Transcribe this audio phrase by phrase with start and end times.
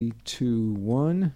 [0.00, 1.34] Three, two, one.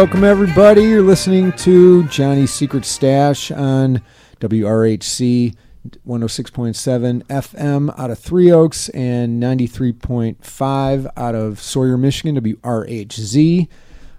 [0.00, 0.84] Welcome everybody.
[0.84, 4.00] You're listening to Johnny's Secret Stash on
[4.40, 5.54] WRHC
[6.08, 13.68] 106.7 FM out of Three Oaks and 93.5 out of Sawyer, Michigan, WRHZ.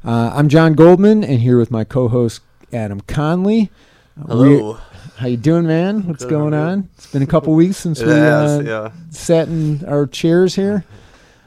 [0.05, 3.71] Uh, I'm John Goldman, and here with my co-host Adam Conley.
[4.21, 4.73] Uh, Hello.
[5.17, 6.05] how you doing, man?
[6.07, 6.89] What's Good, going on?
[6.93, 8.91] It's been a couple weeks since It we has, uh, yeah.
[9.09, 10.85] sat in our chairs here.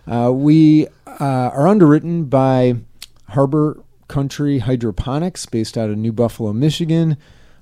[0.09, 2.79] Uh, we uh, are underwritten by
[3.29, 7.17] Harbor Country Hydroponics, based out of New Buffalo, Michigan,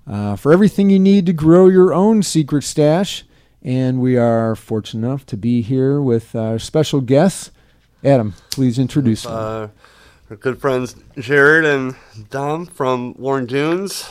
[0.06, 3.24] uh, for everything you need to grow your own secret stash.
[3.64, 7.50] And we are fortunate enough to be here with our special guests.
[8.04, 9.32] Adam, please introduce them.
[9.32, 9.68] Uh,
[10.30, 11.94] our good friends Jared and
[12.30, 14.10] Dom from Warren Dunes.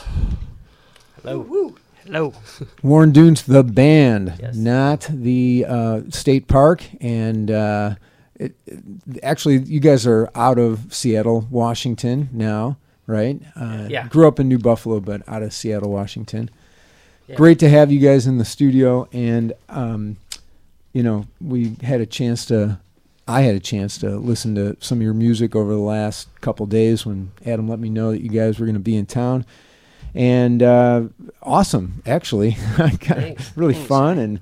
[1.22, 1.74] Hello.
[2.04, 2.32] Hello.
[2.82, 4.56] Warren Dunes, the band, Yes.
[4.56, 6.82] not the uh, state park.
[7.00, 7.94] And uh,
[8.44, 12.76] it, it- actually, you guys are out of Seattle, Washington now,
[13.06, 13.40] right?
[13.56, 14.08] Uh, Yeah.
[14.08, 16.50] Grew up in New Buffalo, but out of Seattle, Washington.
[17.28, 17.36] Yeah.
[17.36, 19.08] Great to have you guys in the studio.
[19.12, 20.16] And, um,
[20.92, 22.78] you know, we had a chance to.
[23.28, 26.66] I had a chance to listen to some of your music over the last couple
[26.66, 29.46] days when Adam let me know that you guys were going to be in town,
[30.12, 31.04] and uh,
[31.40, 33.56] awesome, actually, Thanks.
[33.56, 33.88] really Thanks.
[33.88, 34.40] fun, and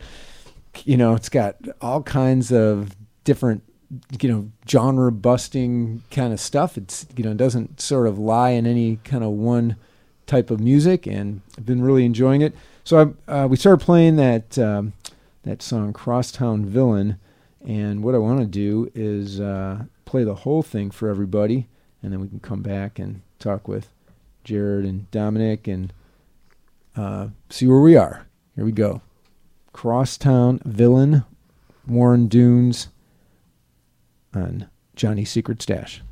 [0.85, 3.63] you know, it's got all kinds of different,
[4.21, 6.79] you know, genre busting kind of stuff.
[6.79, 9.77] It's you know, it doesn't sort of lie in any kind of one
[10.27, 12.55] type of music, and I've been really enjoying it.
[12.85, 14.93] So I, uh, we started playing that um,
[15.43, 17.19] that song "Crosstown Villain,"
[17.67, 21.67] and what I want to do is uh, play the whole thing for everybody,
[22.03, 23.89] and then we can come back and talk with
[24.45, 25.93] Jared and Dominic and
[26.97, 28.27] uh, see where we are.
[28.55, 29.03] Here we go.
[29.73, 31.25] Crosstown Villain,
[31.87, 32.89] Warren Dunes
[34.35, 36.03] on Johnny Secret Stash.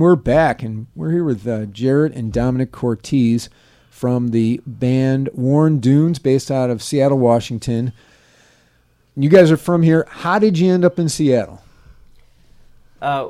[0.00, 3.50] And we're back, and we're here with uh, Jared and Dominic Cortez
[3.90, 7.92] from the band Warren Dunes, based out of Seattle, Washington.
[9.14, 10.06] You guys are from here.
[10.08, 11.62] How did you end up in Seattle?
[13.02, 13.28] Uh,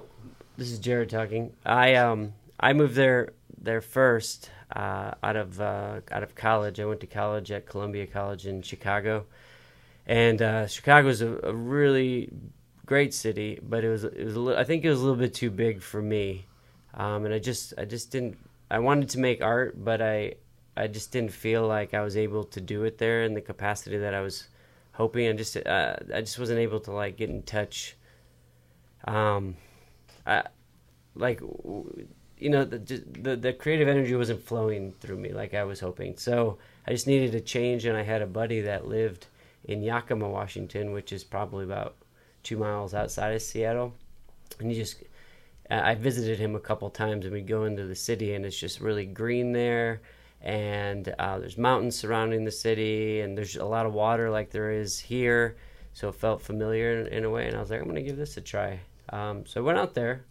[0.56, 1.52] this is Jared talking.
[1.66, 6.78] I um I moved there there first uh, out of uh, out of college.
[6.78, 9.24] I went to college at Columbia College in Chicago,
[10.06, 12.30] and uh, Chicago is a, a really
[12.86, 15.18] great city, but it was it was a li- I think it was a little
[15.18, 16.46] bit too big for me,
[16.94, 18.36] um, and I just I just didn't
[18.70, 20.34] I wanted to make art, but I
[20.76, 23.98] I just didn't feel like I was able to do it there in the capacity
[23.98, 24.44] that I was
[24.92, 25.26] hoping.
[25.26, 27.96] and just uh, I just wasn't able to like get in touch.
[29.04, 29.56] Um,
[30.26, 30.44] I
[31.14, 35.80] like you know the, the the creative energy wasn't flowing through me like I was
[35.80, 36.16] hoping.
[36.16, 39.26] So I just needed a change, and I had a buddy that lived
[39.64, 41.96] in Yakima, Washington, which is probably about
[42.42, 43.94] two miles outside of Seattle,
[44.58, 45.02] and he just
[45.70, 48.80] I visited him a couple times, and we go into the city, and it's just
[48.80, 50.00] really green there,
[50.42, 54.72] and uh, there's mountains surrounding the city, and there's a lot of water like there
[54.72, 55.56] is here,
[55.92, 58.16] so it felt familiar in, in a way, and I was like, I'm gonna give
[58.16, 58.80] this a try.
[59.10, 60.24] Um, so I went out there,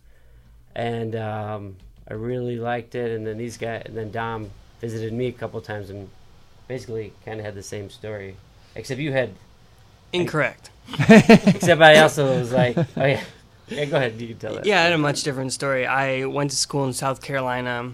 [0.76, 1.78] and um,
[2.10, 4.50] I really liked it, and then these guys, and then Dom
[4.82, 6.10] visited me a couple times, and
[6.68, 8.36] basically kind of had the same story,
[8.76, 9.32] except you had,
[10.12, 10.72] Incorrect.
[11.10, 13.24] except I also was like, oh yeah.
[13.70, 14.20] Yeah, go ahead.
[14.20, 14.66] You can tell that.
[14.66, 15.86] Yeah, I had a much different story.
[15.86, 17.94] I went to school in South Carolina,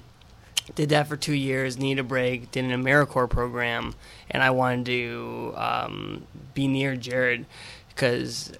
[0.73, 3.93] did that for two years, needed a break, did an AmeriCorps program,
[4.31, 7.45] and I wanted to um, be near Jared
[7.89, 8.51] because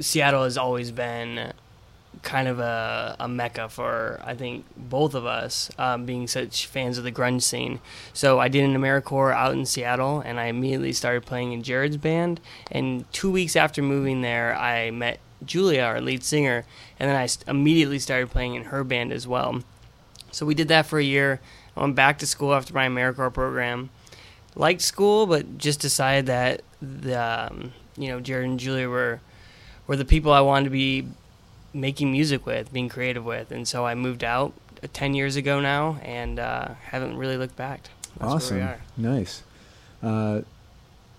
[0.00, 1.52] Seattle has always been
[2.22, 6.98] kind of a, a mecca for I think both of us um, being such fans
[6.98, 7.80] of the grunge scene.
[8.12, 11.96] So I did an AmeriCorps out in Seattle, and I immediately started playing in Jared's
[11.96, 12.40] band.
[12.70, 16.64] And two weeks after moving there, I met Julia, our lead singer,
[16.98, 19.62] and then I immediately started playing in her band as well.
[20.32, 21.40] So we did that for a year.
[21.76, 23.90] I went back to school after my AmeriCorps program.
[24.54, 29.20] Liked school, but just decided that the um, you know Jared and Julia were
[29.86, 31.06] were the people I wanted to be
[31.72, 34.52] making music with, being creative with, and so I moved out
[34.82, 37.82] uh, ten years ago now, and uh, haven't really looked back.
[38.18, 38.58] That's awesome.
[38.96, 39.44] Nice.
[40.02, 40.42] Uh,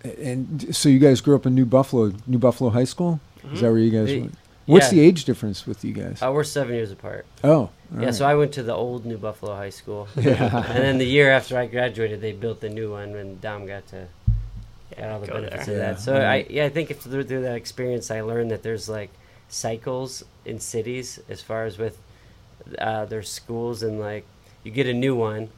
[0.04, 3.20] and so you guys grew up in New Buffalo, New Buffalo High School?
[3.43, 3.53] We are.
[3.53, 4.36] Is that where you guys The- went?
[4.67, 5.01] What's yeah.
[5.01, 6.21] the age difference with you guys?
[6.21, 7.25] Uh, we're seven years apart.
[7.43, 8.13] oh, all yeah, right.
[8.15, 10.65] so I went to the old New Buffalo High School, Yeah.
[10.69, 13.88] and then the year after I graduated, they built the new one, and Dom got
[13.88, 14.07] to
[14.98, 15.75] got all the go benefits there.
[15.75, 16.00] of Yeah, that.
[16.00, 16.45] So right.
[16.48, 19.10] I yeah, I think if through, through that experience, I learned that there's like
[19.50, 21.98] cycles in cities as far as with
[22.77, 24.25] uh, their schools, and like
[24.63, 25.50] you get a new one.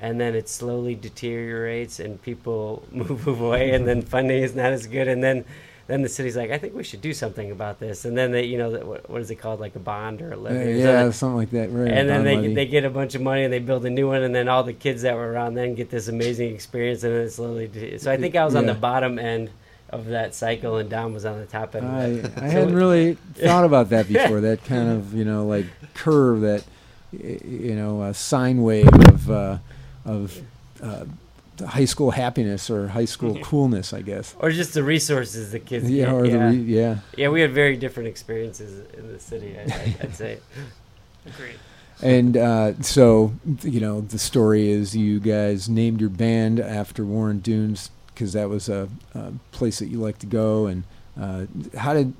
[0.00, 4.72] And then it slowly deteriorates, and people move, move away, and then funding is not
[4.72, 5.44] as good, and then
[5.86, 8.44] then the city's like, I think we should do something about this, and then they,
[8.44, 10.58] you know, what, what is it called, like a bond or a Uh, levy?
[10.58, 11.12] or yeah, something.
[11.12, 11.70] something like that.
[11.70, 11.90] Right.
[11.90, 12.54] and then they levy.
[12.54, 14.62] they get a bunch of money and they build a new one, and then all
[14.62, 17.98] the kids that were around then get this amazing experience, and then it slowly.
[17.98, 19.50] So I think I was on the bottom end
[19.90, 21.86] of that cycle, and Dom was on the top end.
[21.86, 22.32] I, it.
[22.38, 24.40] I hadn't really thought about that before.
[24.40, 26.64] That kind of you know like curve that
[27.12, 29.58] you know a sine wave of uh,
[30.06, 30.40] of
[30.82, 31.04] uh,
[31.66, 34.34] high school happiness or high school coolness, I guess.
[34.40, 36.14] or just the resources the kids Yeah, get.
[36.14, 36.32] or yeah.
[36.32, 36.98] the re- yeah.
[37.16, 39.56] yeah, we had very different experiences in the city.
[39.58, 40.38] I, I, I'd say.
[41.26, 41.56] Agreed.
[42.02, 43.32] And uh, so,
[43.62, 48.48] you know, the story is you guys named your band after Warren Dunes because that
[48.48, 50.66] was a, a place that you like to go.
[50.66, 50.82] And
[51.20, 51.46] uh,
[51.78, 52.14] how did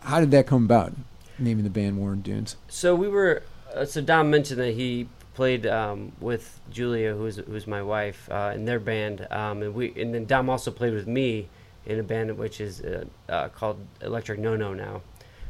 [0.00, 0.94] how did that come about?
[1.38, 2.56] Naming the band Warren Dunes.
[2.68, 3.42] So we were.
[3.74, 8.52] Uh, so Dom mentioned that he played um, with Julia, who's who's my wife, uh,
[8.54, 11.48] in their band, um, and we and then Dom also played with me
[11.86, 15.02] in a band which is uh, uh, called Electric No No now.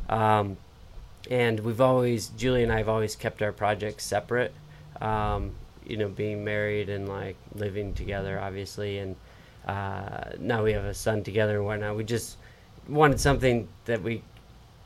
[0.08, 0.56] Um,
[1.30, 4.52] and we've always Julia and I have always kept our projects separate.
[5.00, 5.52] Um,
[5.87, 9.16] you know, being married and like living together, obviously, and
[9.66, 11.96] uh, now we have a son together and whatnot.
[11.96, 12.37] We just
[12.88, 14.22] wanted something that we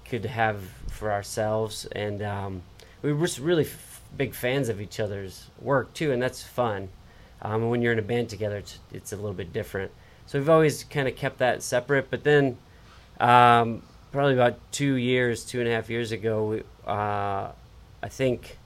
[0.04, 2.62] could have for ourselves, and um,
[3.02, 3.64] we were really
[4.16, 6.88] big fans of each other's work too, and that's fun.
[7.42, 9.90] Um, when you're in a band together, it's, it's a little bit different.
[10.26, 12.11] So we've always kind of kept that separate.
[12.11, 12.56] But then,
[13.21, 17.50] um, probably about two years, two and a half years ago, we, uh,
[18.02, 18.59] I think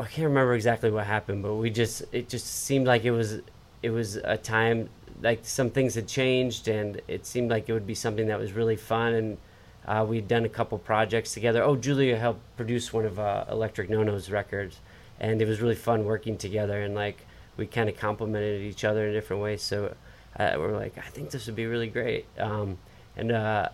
[0.00, 3.40] I can't remember exactly what happened, but we just it just seemed like it was
[3.82, 4.88] it was a time
[5.22, 8.52] like some things had changed, and it seemed like it would be something that was
[8.52, 9.38] really fun and.
[9.86, 11.62] Uh, we'd done a couple projects together.
[11.62, 14.80] Oh, Julia helped produce one of uh, Electric No No's records,
[15.20, 16.82] and it was really fun working together.
[16.82, 17.24] And like
[17.56, 19.62] we kind of complemented each other in different ways.
[19.62, 19.94] So
[20.38, 22.26] uh, we're like, I think this would be really great.
[22.38, 22.78] Um,
[23.16, 23.68] and uh,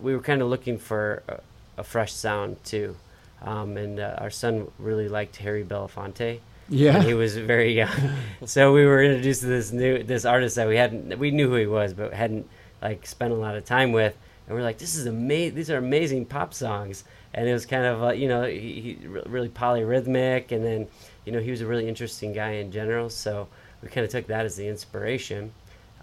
[0.00, 2.96] we were kind of looking for a, a fresh sound too.
[3.42, 6.40] um, and uh, our son really liked Harry Belafonte.
[6.68, 6.96] Yeah.
[6.96, 7.90] And he was very young,
[8.44, 11.56] so we were introduced to this new this artist that we hadn't we knew who
[11.56, 12.48] he was, but hadn't
[12.80, 15.54] like spent a lot of time with, and we're like, this is amazing.
[15.54, 19.06] These are amazing pop songs, and it was kind of uh, you know he, he
[19.06, 20.88] really polyrhythmic, and then
[21.24, 23.08] you know he was a really interesting guy in general.
[23.08, 23.48] So
[23.82, 25.52] we kind of took that as the inspiration,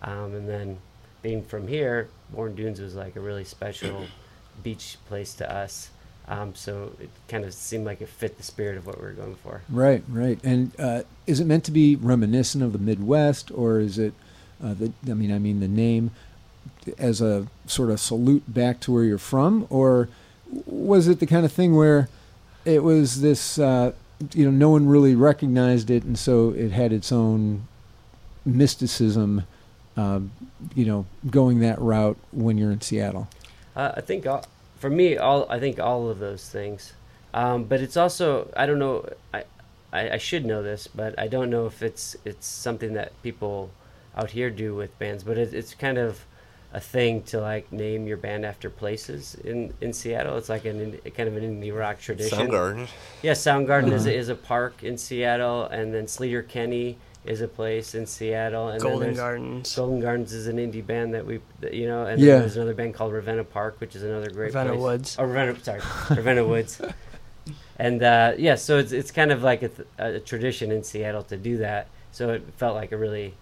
[0.01, 0.77] um, and then
[1.21, 4.05] being from here, Warren Dunes was like a really special
[4.63, 5.89] beach place to us.
[6.27, 9.13] Um, so it kind of seemed like it fit the spirit of what we were
[9.13, 9.63] going for.
[9.67, 10.39] Right, right.
[10.43, 14.13] And uh, is it meant to be reminiscent of the Midwest, or is it?
[14.63, 16.11] Uh, the, I mean, I mean the name
[16.97, 20.09] as a sort of salute back to where you're from, or
[20.65, 22.09] was it the kind of thing where
[22.65, 23.59] it was this?
[23.59, 23.93] Uh,
[24.33, 27.67] you know, no one really recognized it, and so it had its own
[28.45, 29.45] mysticism.
[29.95, 30.21] Uh,
[30.75, 33.27] you know, going that route when you're in Seattle.
[33.75, 34.45] Uh, I think all,
[34.77, 36.93] for me, all I think all of those things.
[37.33, 39.43] Um, but it's also I don't know I,
[39.91, 43.71] I I should know this, but I don't know if it's it's something that people
[44.15, 45.23] out here do with bands.
[45.23, 46.25] But it, it's kind of
[46.71, 50.37] a thing to like name your band after places in in Seattle.
[50.37, 52.37] It's like an in- kind of an indie rock tradition.
[52.37, 52.87] Soundgarden.
[53.23, 54.11] Yeah, Soundgarden is Uh-huh.
[54.15, 58.79] a, is a park in Seattle, and then Sleater-Kinney is a place in Seattle, and
[58.79, 59.75] then Golden there's- Gardens.
[59.75, 62.33] Golden Gardens is an indie band that we, that, you know, and Yeah.
[62.33, 64.81] then there's another band called Ravenna Park, which is another great Ravenna place.
[64.81, 65.15] Woods.
[65.19, 66.79] Oh, Ravenna, sorry, Ravenna Woods.
[67.77, 71.23] And uh, yeah, so it's it's kind of like a, th- a tradition in Seattle
[71.23, 71.87] to do that.
[72.11, 73.33] So it felt like a really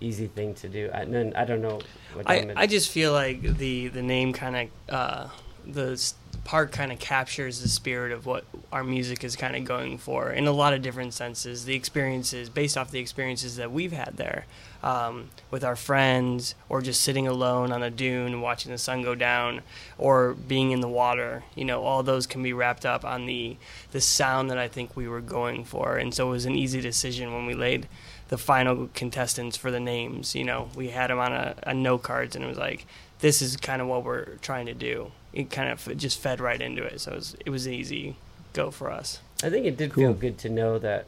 [0.00, 0.90] easy thing to do.
[0.92, 1.80] I, and I don't know.
[2.14, 4.56] What I, I just feel like the the name kind
[4.88, 5.28] of uh,
[5.66, 6.12] the
[6.44, 10.30] park kind of captures the spirit of what our music is kind of going for
[10.30, 11.64] in a lot of different senses.
[11.64, 14.46] The experiences based off the experiences that we've had there
[14.82, 19.14] um, with our friends, or just sitting alone on a dune watching the sun go
[19.14, 19.60] down,
[19.98, 21.44] or being in the water.
[21.54, 23.56] You know, all those can be wrapped up on the
[23.92, 26.80] the sound that I think we were going for, and so it was an easy
[26.80, 27.88] decision when we laid
[28.30, 30.34] the final contestants for the names.
[30.34, 32.86] You know, we had them on a, a note cards, and it was like,
[33.20, 35.12] this is kind of what we're trying to do.
[35.32, 38.16] It kind of just fed right into it, so it was, it was an easy
[38.52, 39.20] go for us.
[39.44, 40.04] I think it did Cool.
[40.04, 41.06] feel good to know that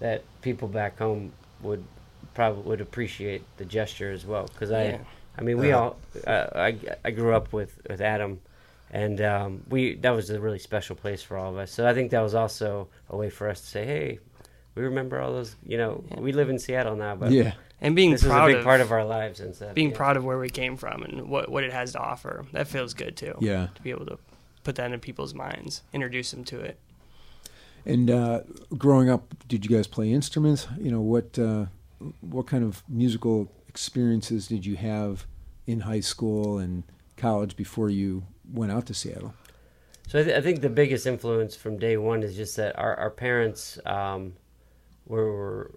[0.00, 1.82] that people back home would
[2.34, 4.44] probably would appreciate the gesture as well.
[4.52, 4.98] Because I, Yeah.
[5.38, 5.78] I mean, we Yeah.
[5.78, 8.40] all uh, I I grew up with with Adam,
[8.90, 11.70] and um, we that was a really special place for all of us.
[11.70, 14.18] So I think that was also a way for us to say, hey,
[14.76, 15.56] we remember all those.
[15.66, 16.20] You know, Yeah.
[16.20, 18.64] we live in Seattle now, but yeah, And being this was a proud big of
[18.64, 19.74] part of our lives and stuff.
[19.74, 19.96] being yeah.
[19.96, 22.44] proud of where we came from and what what it has to offer.
[22.52, 23.34] That feels good too.
[23.40, 23.68] yeah.
[23.74, 24.18] To be able to
[24.62, 26.78] put that in people's minds, introduce them to it.
[27.84, 28.40] And uh,
[28.76, 30.66] growing up, did you guys play instruments?
[30.78, 31.66] You know, what uh,
[32.20, 35.26] what kind of musical experiences did you have
[35.66, 36.82] in high school and
[37.16, 39.34] college before you went out to Seattle?
[40.08, 42.94] So I, th- I think the biggest influence from day one is just that our,
[42.96, 44.34] our parents um,
[45.06, 45.72] were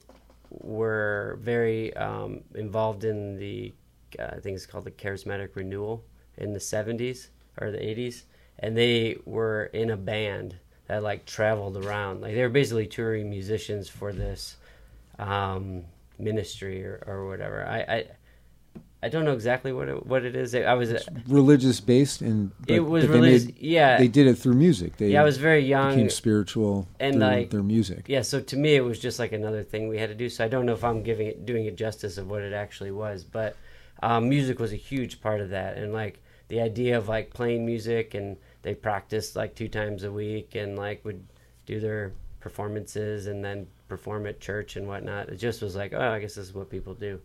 [0.50, 3.74] were very um, involved in the
[4.18, 6.04] uh, I think it's called the charismatic renewal
[6.38, 7.28] in the 70s
[7.60, 8.24] or the 80s,
[8.58, 10.56] and they were in a band
[10.88, 12.22] that like traveled around.
[12.22, 14.58] Like they were basically touring musicians for this
[15.20, 15.84] um,
[16.18, 17.66] ministry or, or whatever.
[17.66, 18.06] I, I
[19.02, 20.54] I don't know exactly what it, what it is.
[20.54, 20.94] I was
[21.28, 23.46] Religious based, and it was religious.
[23.46, 24.98] made- yeah, they did it through music.
[24.98, 25.22] They yeah.
[25.22, 25.92] I was very young.
[25.92, 28.06] became spiritual and, through like, their music.
[28.08, 30.28] Yeah, so to me it was just like another thing we had to do.
[30.28, 32.92] So I don't know if I'm giving it doing it justice of what it actually
[32.92, 33.56] was, but
[34.04, 37.66] um, music was a huge part of that, and like the idea of like playing
[37.66, 41.26] music, and they practiced like two times a week, and like would
[41.66, 45.30] do their performances, and then perform at church and whatnot.
[45.30, 47.22] It just was like, oh, I guess this is what people do.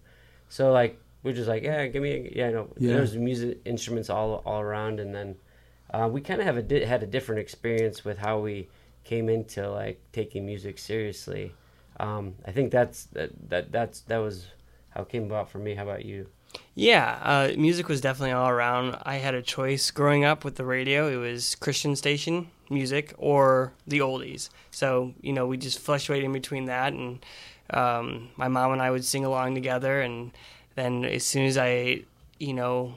[0.48, 2.92] So like we're just like, yeah, give me, a, yeah, no, Yeah.
[2.94, 5.34] there's music instruments all all around, and then
[5.92, 8.68] uh, we kind of have a di- had a different experience with how we
[9.02, 11.52] came into like taking music seriously.
[11.98, 14.46] Um, I think that's that, that that's that was
[14.90, 15.74] how it came about for me.
[15.74, 16.26] How about you?
[16.76, 18.96] Yeah, uh, music was definitely all around.
[19.02, 21.08] I had a choice growing up with the radio.
[21.08, 24.50] It was Christian station music or the oldies.
[24.70, 27.24] So you know, we just fluctuated in between that, and
[27.70, 30.00] um, my mom and I would sing along together.
[30.00, 30.32] And
[30.74, 32.02] then as soon as I,
[32.38, 32.94] you know,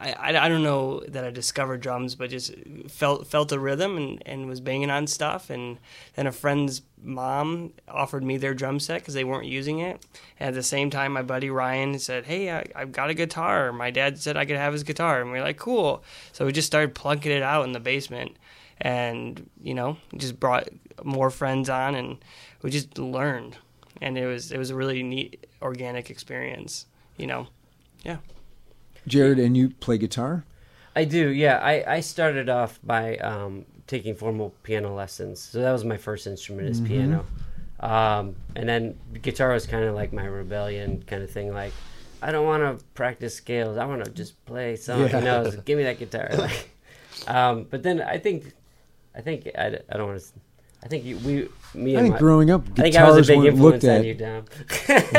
[0.00, 2.54] I, I, I don't know that I discovered drums, but just
[2.88, 5.50] felt felt a rhythm and, and was banging on stuff.
[5.50, 5.78] And
[6.14, 10.04] then a friend's mom offered me their drum set because they weren't using it.
[10.38, 13.72] And at the same time, my buddy Ryan said, "Hey, I, I've got a guitar."
[13.72, 16.02] My dad said I could have his guitar, and we are like, "Cool."
[16.32, 18.36] So we just started plunking it out in the basement,
[18.80, 20.68] and you know, just brought
[21.04, 22.18] more friends on, and
[22.62, 23.58] we just learned.
[24.00, 26.86] And it was it was a really neat organic experience.
[27.20, 27.48] You know,
[28.02, 28.16] yeah.
[29.06, 30.44] Jared, and you play guitar?
[30.96, 31.58] I do, yeah.
[31.58, 35.38] I, I started off by um, taking formal piano lessons.
[35.40, 36.86] So that was my first instrument is Mhm.
[36.86, 37.26] piano.
[37.80, 41.52] Um, and then guitar was kind of like my rebellion kind of thing.
[41.52, 41.72] Like,
[42.22, 43.76] I don't want to practice scales.
[43.76, 45.12] I want to just play songs.
[45.12, 45.18] Yeah.
[45.18, 46.30] You know, give me that guitar.
[46.38, 46.70] Like,
[47.28, 48.52] um, but then I think,
[49.14, 50.26] I think I, I don't want to.
[50.82, 53.16] I think you, we, me I and think my, growing up, I think I was
[53.16, 54.04] a guitars big weren't influence looked on at.
[54.06, 54.44] you, Dom.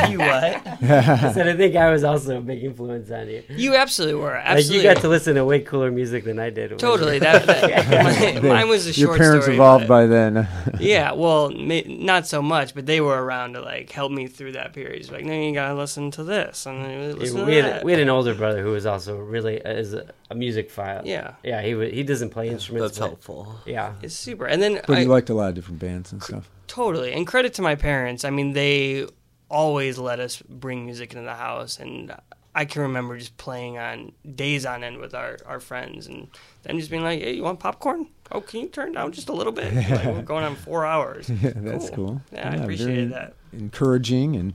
[0.11, 0.67] you what?
[0.83, 3.43] I said I think I was also a big influence on you.
[3.49, 4.31] You absolutely were.
[4.33, 4.77] Like Absolutely.
[4.87, 6.77] you got to listen to way cooler music than I did.
[6.77, 7.19] Totally.
[7.19, 9.11] That, that my, mine was a short.
[9.11, 9.55] Your parents story.
[9.55, 10.47] evolved but- by then.
[10.79, 14.53] Yeah, well, ma- not so much, but they were around to like help me through
[14.53, 14.97] that period.
[14.97, 17.85] He's like, no, you gotta listen to this and then Yeah, we to had that.
[17.85, 21.01] we had an older brother who was also really uh, is a, a music file.
[21.05, 21.61] yeah, yeah.
[21.61, 22.97] He wa he doesn't play instruments.
[22.97, 23.55] That's but- helpful.
[23.65, 24.45] Yeah, it's super.
[24.45, 26.40] And then but I, you liked a lot of different bands and stuff.
[26.67, 27.13] Totally.
[27.13, 28.23] And credit to my parents.
[28.23, 29.07] I mean, they
[29.49, 31.79] always let us bring music into the house.
[31.79, 32.15] And
[32.55, 36.27] I can remember just playing on days on end with our, our friends and
[36.63, 38.07] them just being like, hey, you want popcorn?
[38.31, 39.73] Oh, can you turn down just a little bit?
[39.89, 41.29] Like, we're going on four hours.
[41.41, 42.21] Yeah, that's cool.
[42.31, 43.33] Yeah, I very appreciated that.
[43.51, 44.35] Encouraging.
[44.37, 44.53] And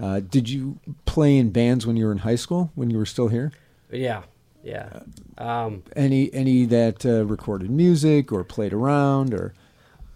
[0.00, 2.70] uh, did you play in bands when you were in high school?
[2.74, 3.52] When you were still here?
[3.90, 4.22] yeah,
[4.62, 5.00] yeah.
[5.38, 9.54] Um, Any any that uh, recorded music or played around or?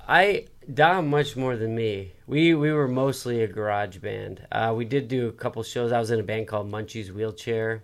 [0.09, 2.13] I Dom much more than me.
[2.27, 4.47] We we were mostly a garage band.
[4.53, 5.93] Uh, we did do a couple shows.
[5.93, 7.83] I was in a band called Munchie's Wheelchair.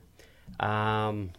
[0.61, 1.31] Um,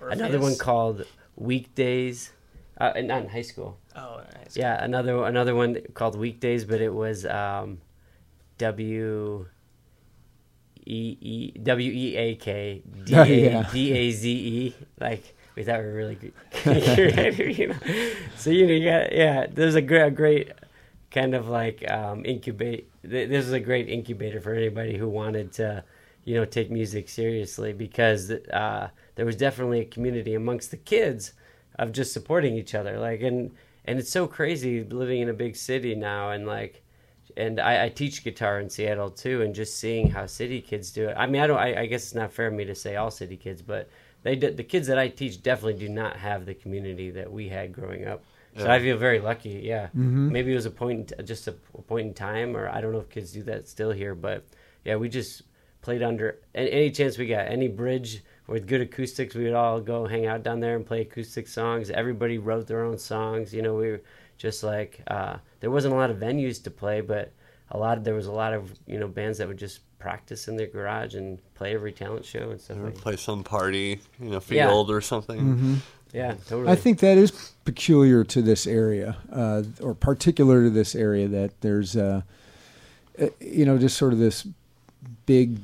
[0.00, 1.04] another one called
[1.36, 2.32] Weekdays.
[2.78, 3.78] Uh, not in high school.
[3.96, 4.56] Oh, nice.
[4.56, 7.80] Yeah, another another one called Weekdays, but it was um,
[8.58, 9.46] W
[10.86, 13.64] E E W E A K D A.
[13.72, 14.74] D A Z E.
[15.00, 16.32] Like we thought we were really good.
[17.58, 17.76] you know.
[18.36, 19.46] So you know, you got yeah.
[19.50, 20.52] There's a great, a great
[21.14, 22.90] kind of like um, incubate.
[23.02, 25.84] This is a great incubator for anybody who wanted to,
[26.24, 31.32] you know, take music seriously because uh, there was definitely a community amongst the kids
[31.78, 32.98] of just supporting each other.
[32.98, 33.52] Like and
[33.84, 36.82] and it's so crazy living in a big city now and like
[37.36, 41.08] and I, I teach guitar in Seattle too, and just seeing how city kids do
[41.08, 41.14] it.
[41.16, 41.58] I mean, I don't.
[41.58, 43.88] I, I guess it's not fair of me to say all city kids, but
[44.22, 47.48] they do, the kids that I teach definitely do not have the community that we
[47.48, 48.24] had growing up.
[48.56, 48.72] So Yeah.
[48.74, 49.60] I feel very lucky.
[49.64, 50.30] Yeah, Mhm.
[50.30, 52.92] maybe it was a point, in just a, a point in time, or I don't
[52.92, 54.44] know if kids do that still here, but
[54.84, 55.42] yeah, we just
[55.82, 59.34] played under any, any chance we got, any bridge with good acoustics.
[59.34, 61.90] We would all go hang out down there and play acoustic songs.
[61.90, 63.52] Everybody wrote their own songs.
[63.52, 64.02] You know, we were
[64.38, 67.32] just like uh, there wasn't a lot of venues to play, but
[67.70, 70.48] a lot of there was a lot of you know bands that would just practice
[70.48, 72.94] in their garage and play every talent show and stuff Or like.
[72.96, 74.66] play some party, you know, Yeah.
[74.68, 75.40] field or something.
[75.40, 75.76] Mhm.
[76.14, 76.70] Yeah, totally.
[76.70, 77.32] I think that is
[77.64, 81.26] peculiar to this area, uh, or particular to this area.
[81.26, 82.22] That there's, uh,
[83.20, 84.46] uh, you know, just sort of this
[85.26, 85.58] big,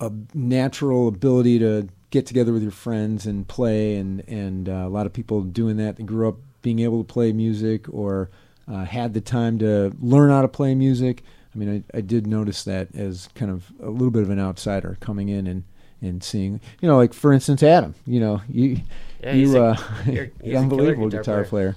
[0.00, 4.88] uh, natural ability to get together with your friends and play, and and uh, a
[4.88, 5.96] lot of people doing that.
[5.96, 8.30] They grew up being able to play music, or
[8.66, 11.22] uh, had the time to learn how to play music.
[11.54, 14.40] I mean, I, I did notice that as kind of a little bit of an
[14.40, 15.64] outsider coming in and.
[16.02, 17.94] And seeing, you know, like for instance, Adam.
[18.06, 18.80] You know, you
[19.22, 21.76] Yeah, he's you a- uh, you're- he's a unbelievable guitar guitar, player.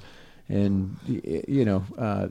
[0.49, 2.27] and you know uh,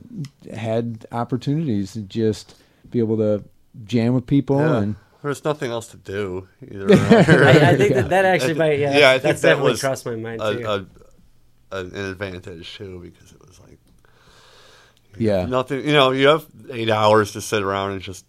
[0.53, 2.55] had opportunities to just
[2.91, 3.43] be able to
[3.85, 4.77] jam with people Yeah.
[4.79, 6.91] and There's nothing else to do either.
[6.93, 8.01] I, I think Yeah.
[8.01, 10.15] that, that actually I might yeah, yeah, I think that's that definitely was crossed my
[10.17, 10.65] mind too.
[10.65, 10.85] a,
[11.71, 13.79] a, an advantage too because it was like
[15.17, 15.85] yeah nothing.
[15.85, 18.25] You know, you have eight hours to sit around and just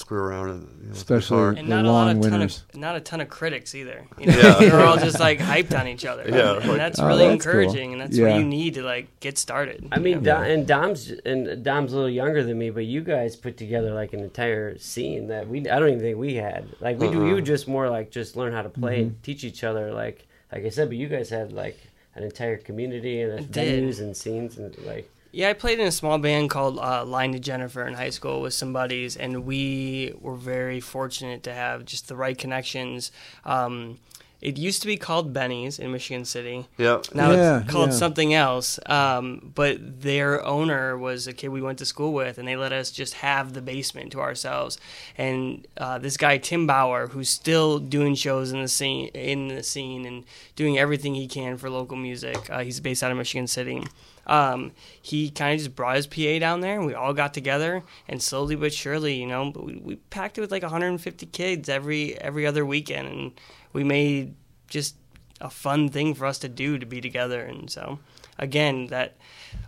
[0.00, 2.56] screw around and you know, Especially- And The not a lot long of ton of
[2.74, 4.04] not a ton of critics either.
[4.18, 4.54] You know, Yeah.
[4.58, 6.24] they're all just like hyped on each other.
[6.28, 7.52] Yeah, and like- that's Oh, really that's cool.
[7.60, 8.28] encouraging, and that's Yeah.
[8.28, 9.86] what you need to like get started.
[9.92, 10.34] I mean, Yeah.
[10.34, 13.92] Dom, and Dom's and Dom's a little younger than me, but you guys put together
[13.94, 16.64] like an entire scene that we I don't even think we had.
[16.80, 17.26] Like we do, Uh-uh.
[17.36, 19.02] you just more like just learn how to play Mm-hmm.
[19.08, 19.92] and teach each other.
[19.92, 21.78] Like like I said, but you guys had like
[22.16, 26.18] an entire community and venues and scenes and like Yeah, I played in a small
[26.18, 30.34] band called uh, Line to Jennifer in high school with some buddies, and we were
[30.34, 33.12] very fortunate to have just the right connections.
[33.44, 33.98] Um,
[34.40, 36.66] it used to be called Benny's in Michigan City.
[36.78, 37.02] Yeah.
[37.12, 37.96] Now Yeah, it's called yeah.
[37.96, 38.80] something else.
[38.86, 42.72] Um, but their owner was a kid we went to school with, and they let
[42.72, 44.78] us just have the basement to ourselves.
[45.18, 49.62] And uh, this guy Tim Bauer, who's still doing shows in the scene, in the
[49.62, 50.24] scene, and
[50.56, 52.48] doing everything he can for local music.
[52.48, 53.84] Uh, he's based out of Michigan City.
[54.26, 57.82] Um, he kind of just brought his PA down there, and we all got together,
[58.08, 62.16] and slowly but surely, you know, we, we packed it with like 150 kids every
[62.20, 63.32] every other weekend, and
[63.72, 64.34] we made
[64.68, 64.96] just
[65.40, 67.40] a fun thing for us to do to be together.
[67.42, 67.98] And so,
[68.38, 69.16] again, that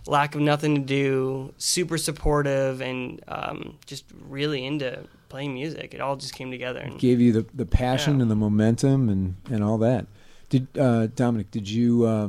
[0.07, 5.95] lack of nothing to do, super supportive, and um, just really into playing music.
[5.95, 6.81] It all just came together.
[6.81, 8.23] And gave you the, the passion Yeah.
[8.23, 10.07] and the momentum and, and all that.
[10.51, 11.51] Did uh, Dominic?
[11.51, 12.29] Did you uh,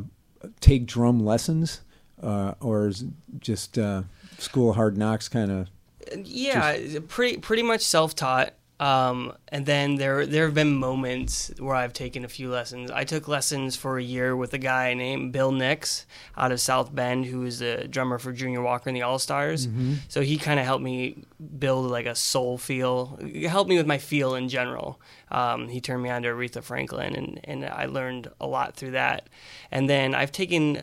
[0.61, 1.81] take drum lessons
[2.23, 3.05] uh, or is
[3.39, 4.03] just uh,
[4.37, 5.67] school hard knocks kind of?
[6.17, 8.53] Yeah, pretty pretty much self taught.
[8.79, 12.91] Um, and then there there have been moments where I've taken a few lessons.
[12.91, 16.05] I took lessons for a year with a guy named Bill Nix
[16.35, 19.69] out of South Bend, who is the drummer for Junior Walker and the All Stars.
[20.09, 21.23] So he kind of helped me
[21.59, 24.99] build like a soul feel, It helped me with my feel in general.
[25.31, 28.91] Um, he turned me on to Aretha Franklin, and and I learned a lot through
[28.91, 29.29] that.
[29.71, 30.81] And then I've taken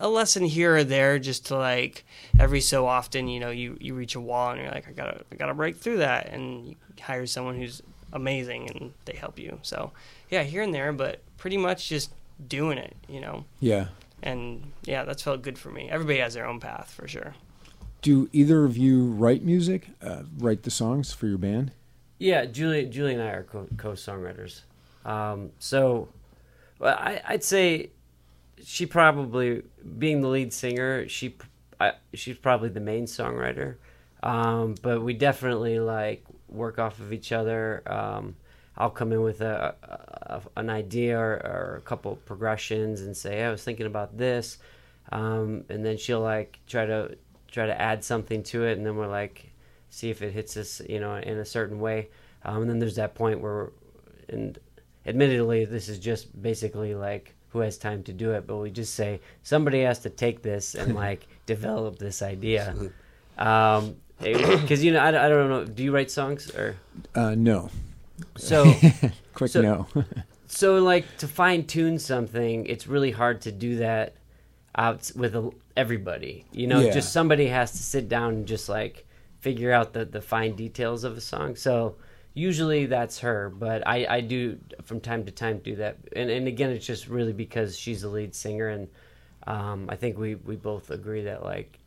[0.00, 2.04] a lesson here or there just to like
[2.38, 5.22] every so often you know you, you reach a wall and you're like i gotta
[5.32, 7.82] i gotta break through that and you hire someone who's
[8.12, 9.90] amazing and they help you so
[10.30, 12.10] yeah here and there but pretty much just
[12.48, 13.86] doing it you know Yeah.
[14.22, 17.34] and yeah that's felt good for me everybody has their own path for sure
[18.02, 19.88] Do either of you write music?
[20.02, 21.72] Uh, write the songs for your band?
[22.18, 24.60] Yeah, Julie, Julie and I are co- co-songwriters.
[25.04, 26.08] Um, so,
[26.78, 27.90] well, I, I'd say
[28.62, 29.62] she probably,
[29.98, 31.36] being the lead singer, she
[31.80, 33.76] I, she's probably the main songwriter.
[34.22, 37.82] Um, but we definitely like work off of each other.
[37.86, 38.36] Um,
[38.78, 43.42] I'll come in with a, a, an idea or, or a couple progressions and say,
[43.42, 44.58] "I was thinking about this,"
[45.12, 47.16] um, and then she'll like try to
[47.50, 49.50] try to add something to it, and then we're like,
[49.88, 52.08] see if it hits us, you know, in a certain way.
[52.44, 53.72] Um, and then there's that point where,
[54.28, 54.58] and
[55.06, 58.94] admittedly, this is just basically like who has time to do it, but we just
[58.94, 62.74] say somebody has to take this and like develop this idea.
[63.38, 65.64] Um, because you know, I, I don't know.
[65.64, 66.76] Do you write songs or
[67.14, 67.70] Uh, no.
[68.36, 68.72] so?
[69.34, 69.86] Quick So- no.
[70.46, 74.14] so like to fine tune something, it's really hard to do that
[74.76, 76.44] out with a, everybody.
[76.52, 76.92] You know, Yeah.
[76.92, 79.06] just somebody has to sit down and just like
[79.40, 81.56] figure out the the fine details of a song.
[81.56, 81.96] So
[82.36, 85.96] usually that's her, but I I do from time to time do that.
[86.14, 88.88] And and again, it's just really because she's the lead singer, and
[89.46, 91.80] um, I think we we both agree that like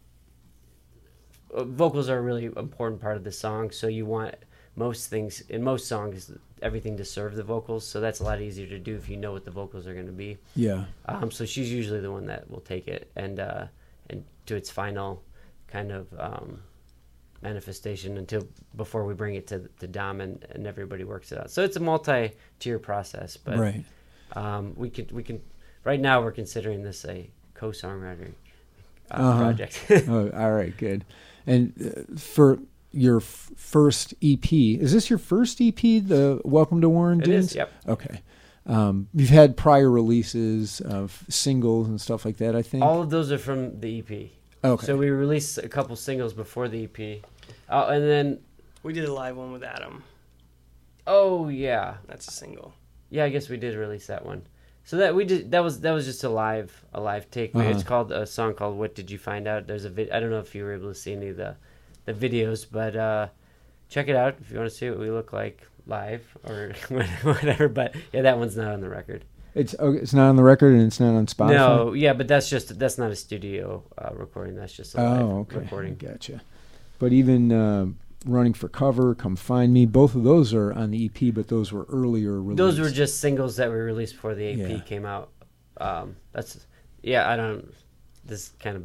[1.56, 3.72] vocals are a really important part of the song.
[3.72, 4.36] So you want
[4.76, 6.32] most things in most songs
[6.62, 7.88] everything to serve the vocals.
[7.88, 10.08] So that's a lot easier to do if you know what the vocals are going
[10.08, 10.38] to be.
[10.56, 10.86] yeah.
[11.06, 13.68] Um, so she's usually the one that will take it and uh,
[14.10, 15.24] and to its final
[15.68, 16.62] kind of um,
[17.41, 21.52] manifestation until before we bring it to to Dom and, and everybody works it out.
[21.52, 23.84] So it's a multi-tier process, but right.
[24.34, 25.41] um, we can we can
[25.84, 28.34] right now we're considering this a co-songwriting
[29.12, 29.38] uh, Uh-huh.
[29.39, 29.86] project.
[30.10, 31.06] oh, all right, good.
[31.47, 31.73] And
[32.13, 32.60] uh, for
[32.91, 35.75] your f- first EP, is this your first EP?
[35.80, 37.56] The Welcome to Warren Dunes.
[37.56, 37.71] yep.
[37.88, 38.21] Okay.
[38.65, 42.56] Um, you've had prior releases of singles and stuff like that.
[42.56, 42.84] I think.
[42.84, 44.30] All of those are from the EP.
[44.63, 44.86] Okay.
[44.86, 47.24] So we released a couple singles before the EP,
[47.69, 48.39] uh, and then
[48.84, 50.04] we did a live one with adam
[51.08, 52.74] oh yeah, that's a single
[53.10, 54.43] yeah, I guess we did release that one.
[54.84, 57.56] So that we did that was that was just a live a live take.
[57.56, 57.67] Uh-huh.
[57.69, 60.30] It's called a song called "What Did You Find Out." There's a vid- I don't
[60.30, 61.56] know if you were able to see any of the
[62.06, 63.28] the videos, but uh,
[63.89, 66.74] check it out if you want to see what we look like live or
[67.24, 67.67] whatever.
[67.67, 69.26] But yeah, that one's not on the record.
[69.56, 71.54] It's okay, it's not on the record and it's not on Spotify.
[71.54, 74.56] No, yeah, but that's just that's not a studio uh, recording.
[74.56, 75.58] That's just a live Oh, okay.
[75.58, 75.96] recording.
[75.96, 76.42] Gotcha.
[77.00, 77.88] But even uh,
[78.26, 79.86] running for cover, come find me.
[79.86, 82.58] Both of those are on the EP, but those were earlier released.
[82.58, 84.80] Those were just singles that were released before the EP Yeah.
[84.82, 85.30] came out.
[85.78, 86.66] Um, that's
[87.02, 87.30] yeah.
[87.30, 87.74] I don't.
[88.26, 88.84] This kind of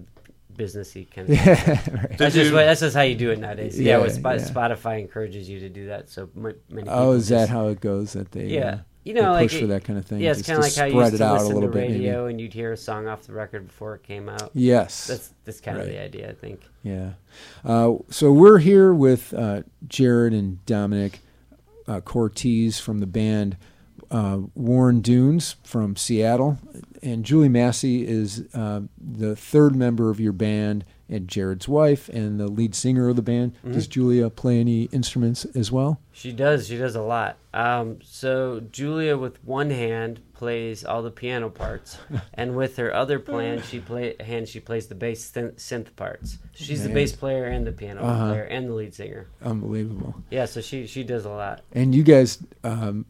[0.57, 1.35] businessy kind of.
[1.35, 1.81] yeah.
[1.93, 2.17] Right.
[2.19, 3.79] That's just that's just how you do it nowadays.
[3.79, 4.47] Yeah, Yeah, with Spot, yeah.
[4.47, 6.09] Spotify encourages you to do that.
[6.09, 6.57] So many.
[6.89, 8.13] Oh, is that how it goes?
[8.13, 10.21] That they Yeah, uh, you know, like push for that kind of thing.
[10.21, 11.69] Yeah, it's kind of like how you spread used it to out a listen little
[11.71, 11.89] to bit.
[11.91, 12.05] Maybe.
[12.05, 14.51] radio and you'd hear a song off the record before it came out.
[14.55, 15.07] Yes.
[15.07, 16.63] That's that's kind of the idea, I think.
[16.83, 17.13] Yeah.
[17.65, 21.21] Uh, so we're here with uh, Jared and Dominic
[21.87, 23.59] uh, Cortez from the band
[24.11, 26.59] uh, Warren Dunes from Seattle.
[27.03, 32.41] And Julie Massey is uh, the third member of your band and Jared's wife and
[32.41, 33.55] the lead singer of the band.
[33.59, 33.73] Mm-hmm.
[33.73, 36.01] Does Julia play any instruments as well?
[36.13, 36.69] She does.
[36.69, 37.37] She does a lot.
[37.53, 41.99] Um, so Julia, with one hand, plays all the piano parts,
[42.35, 46.39] and with her other plan, she play hand she plays the bass synth, synth parts.
[46.55, 48.29] She's the bass player and the piano Uh-huh.
[48.31, 49.29] player and the lead singer.
[49.43, 50.15] Unbelievable.
[50.31, 51.63] Yeah, so she she does a lot.
[51.73, 53.07] And you guys, um,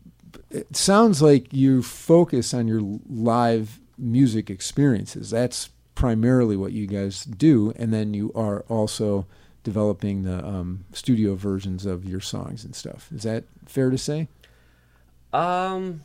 [0.50, 5.30] it sounds like you focus on your live music experiences.
[5.30, 9.26] That's primarily what you guys do, and then you are also
[9.62, 13.08] developing the um, studio versions of your songs and stuff.
[13.14, 14.28] Is that fair to say?
[15.32, 16.02] Um,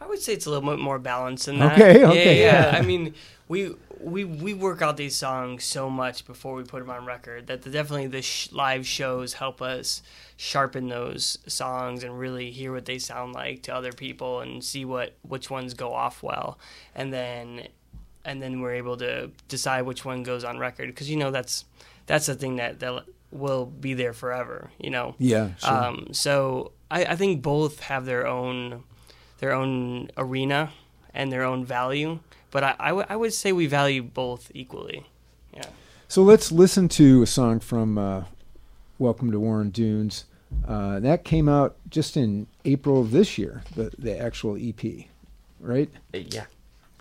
[0.00, 1.72] I would say it's a little bit more balanced than that.
[1.72, 2.72] Okay, Yeah, okay, yeah.
[2.72, 2.78] yeah.
[2.78, 3.14] I mean,
[3.48, 7.46] we we we work out these songs so much before we put them on record
[7.46, 10.02] that the, definitely the sh- live shows help us
[10.36, 14.84] sharpen those songs and really hear what they sound like to other people and see
[14.84, 16.58] what which ones go off well.
[16.94, 17.68] And then
[18.24, 21.64] and then we're able to decide which one goes on record because you know that's
[22.06, 24.70] that's the thing that that will be there forever.
[24.78, 25.14] You know.
[25.18, 25.54] Yeah.
[25.56, 25.70] Sure.
[25.72, 28.84] Um, so I, I think both have their own
[29.38, 30.70] their own arena
[31.14, 35.04] and their own value, but I, I, w- I would say we value both equally.
[35.52, 35.66] Yeah.
[36.08, 38.24] So let's listen to a song from uh,
[38.98, 40.26] Welcome to Warren Dunes.
[40.68, 45.06] Uh, that came out just in April of this year, the, the actual EP,
[45.58, 45.90] right?
[46.14, 46.44] Uh, Yeah.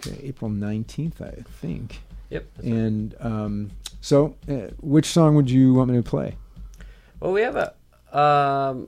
[0.08, 2.02] Okay, April 19th, I think.
[2.30, 2.46] Yep.
[2.56, 2.76] that's right.
[2.76, 6.38] And um, so, uh, which song would you want me to play?
[7.20, 7.74] Well, we have a
[8.18, 8.88] um,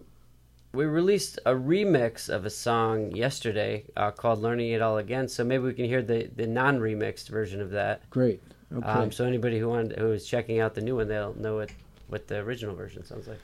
[0.74, 5.44] we released a remix of a song yesterday uh, called "Learning It All Again." So
[5.44, 8.10] maybe we can hear the the non-remixed version of that.
[8.10, 8.42] Great.
[8.76, 8.88] Okay.
[8.88, 11.70] Um, so anybody who wanted, who is checking out the new one, they'll know what
[12.08, 13.40] what the original version sounds like.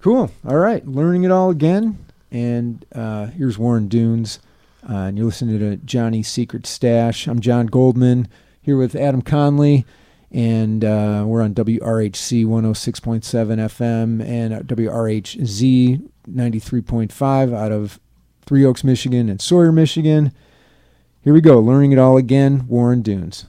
[0.00, 0.30] Cool.
[0.46, 0.84] All right.
[0.86, 2.04] Learning it all again.
[2.32, 4.40] And uh, here's Warren Dunes.
[4.88, 7.28] Uh, and you're listening to Johnny's Secret Stash.
[7.28, 8.28] I'm John Goldman
[8.60, 9.86] here with Adam Conley.
[10.32, 18.00] And uh, we're on WRHC 106.7 FM and WRHZ 93.5 out of
[18.44, 20.32] Three Oaks, Michigan and Sawyer, Michigan.
[21.20, 21.60] Here we go.
[21.60, 22.66] Learning it all again.
[22.66, 23.46] Warren Dunes.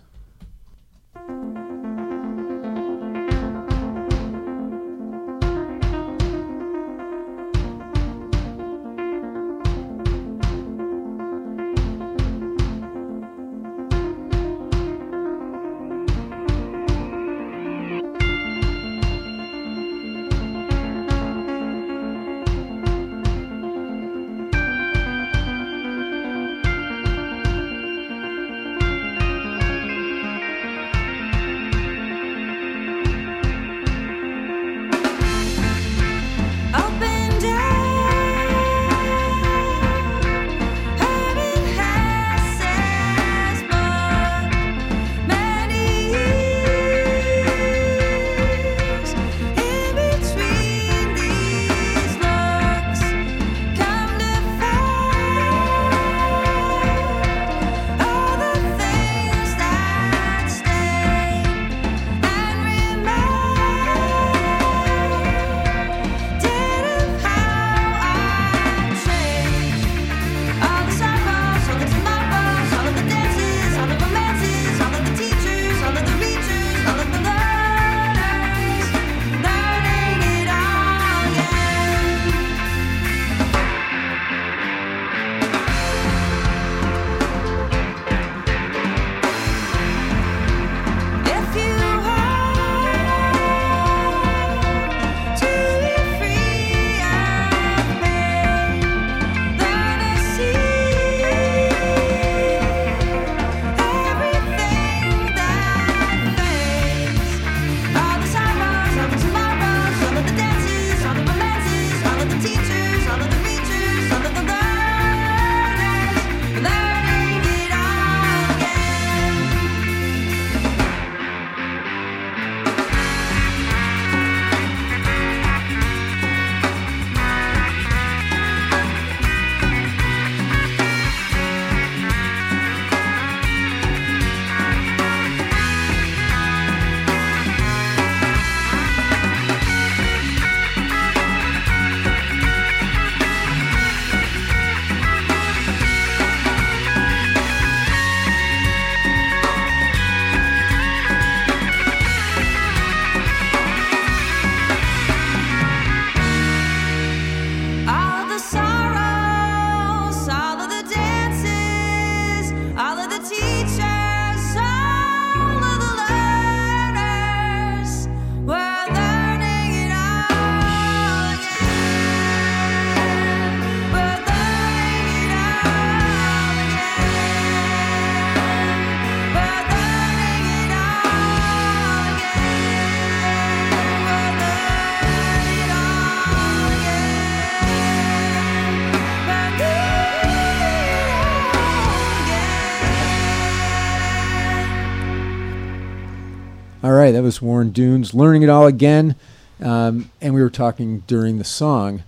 [197.44, 199.16] Warren Dunes, learning it all again,
[199.62, 202.04] um, and we were talking during the song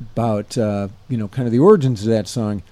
[0.00, 2.62] about uh, you know kind of the origins of that song.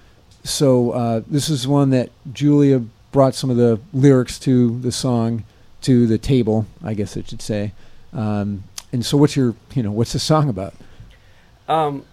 [0.44, 5.44] So uh, this is one that Julia brought some of the lyrics to the song
[5.82, 7.72] to the table, I guess I should say.
[8.12, 10.74] Um, and so, what's your you know what's the song about?
[11.68, 12.04] Um,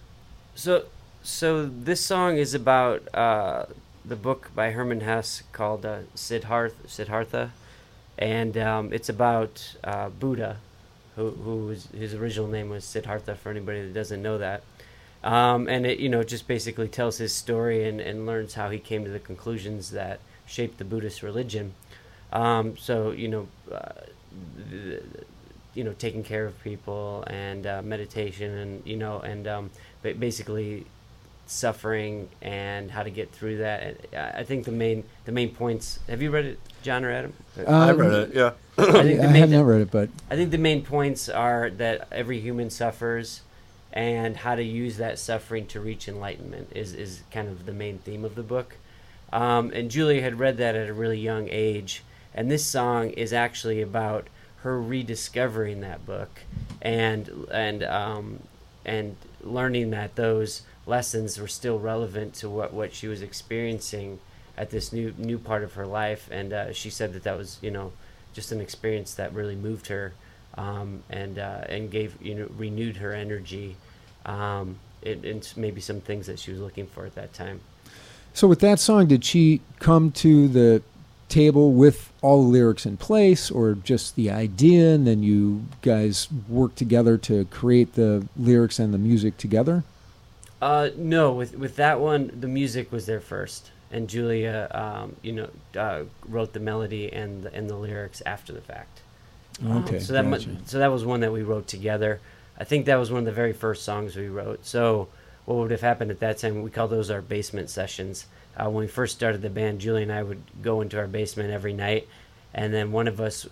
[0.54, 0.84] so
[1.22, 3.66] so this song is about uh,
[4.04, 7.52] the book by Herman Hesse called uh, Siddharth, Siddhartha,
[8.18, 10.58] and um, it's about uh, Buddha,
[11.16, 13.36] who who was, his original name was Siddhartha.
[13.36, 14.62] For anybody that doesn't know that,
[15.22, 18.78] um, and it you know just basically tells his story and, and learns how he
[18.78, 21.74] came to the conclusions that shaped the Buddhist religion.
[22.32, 23.92] Um, so you know, uh,
[25.74, 29.70] you know, taking care of people and uh, meditation and you know and um,
[30.02, 30.86] ba- basically
[31.50, 33.96] suffering and how to get through that.
[34.12, 35.98] I I think the main the main points.
[36.08, 37.32] Have you read it, John or Adam?
[37.58, 38.34] I Um, read it.
[38.34, 38.52] Yeah.
[38.78, 41.28] I think I the main have not read it, but I think the main points
[41.28, 43.42] are that every human suffers,
[43.92, 47.98] and how to use that suffering to reach enlightenment is is kind of the main
[47.98, 48.76] theme of the book.
[49.32, 52.02] Um, and Julia had read that at a really young age,
[52.34, 54.28] and this song is actually about
[54.62, 56.40] her rediscovering that book
[56.82, 58.40] and and um,
[58.84, 64.18] and learning that those lessons were still relevant to what, what she was experiencing
[64.56, 66.28] at this new new part of her life.
[66.30, 67.92] And uh, she said that that was you know
[68.32, 70.14] just an experience that really moved her
[70.56, 73.76] um, and uh, and gave you know renewed her energy
[74.24, 77.60] um, and, and maybe some things that she was looking for at that time.
[78.32, 80.82] So with that song, did she come to the
[81.28, 86.28] table with all the lyrics in place, or just the idea, and then you guys
[86.48, 89.84] worked together to create the lyrics and the music together?
[90.60, 95.32] Uh, no, with with that one, the music was there first, and Julia, um, you
[95.32, 99.00] know, uh, wrote the melody and the, and the lyrics after the fact.
[99.64, 100.56] Okay, so that mu- gotcha.
[100.66, 102.20] so that was one that we wrote together.
[102.58, 104.64] I think that was one of the very first songs we wrote.
[104.64, 105.08] So
[105.44, 106.62] what would have happened at that time?
[106.62, 108.26] We call those our basement sessions.
[108.56, 111.50] Uh, when we first started the band, Julie and I would go into our basement
[111.50, 112.08] every night,
[112.54, 113.46] and then one of us,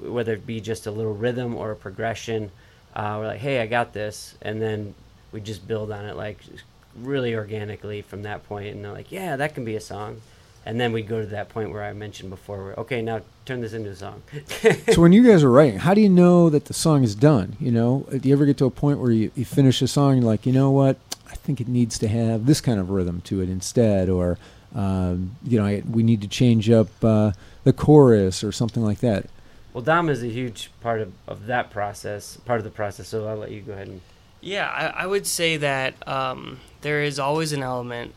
[0.00, 2.50] whether it be just a little rhythm or a progression,
[2.96, 4.94] uh, we're like, "Hey, I got this," and then
[5.32, 6.38] we just build on it like
[6.96, 8.42] really organically from that.
[8.50, 10.20] And they're like, "Yeah, that can be a song."
[10.66, 13.60] And then we go to that point where I mentioned before, where okay, now turn
[13.60, 14.22] this into a song.
[14.92, 17.56] so when you guys are writing, how do you know that the song is done?
[17.58, 20.12] You know, do you ever get to a point where you, you finish a song
[20.12, 20.98] and you're like, you know what,
[21.30, 24.38] I think it needs to have this kind of rhythm to it instead, or
[24.74, 27.32] um, you know, I, we need to change up uh,
[27.64, 29.26] the chorus or something like that.
[29.72, 33.08] Well, Dom is a huge part of, of that process, part of the process.
[33.08, 34.00] So I'll let you go ahead and.
[34.40, 38.14] Yeah, I, I would say that um, there is always an element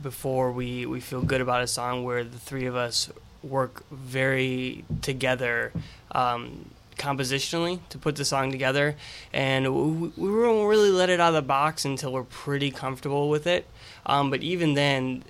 [0.00, 3.10] before we, we feel good about a song where the three of us
[3.42, 5.72] work very together
[6.12, 8.96] um, compositionally to put the song together.
[9.32, 13.30] And we, we won't really let it out of the box until we're pretty comfortable
[13.30, 13.66] with it.
[14.04, 15.24] Um, but even then,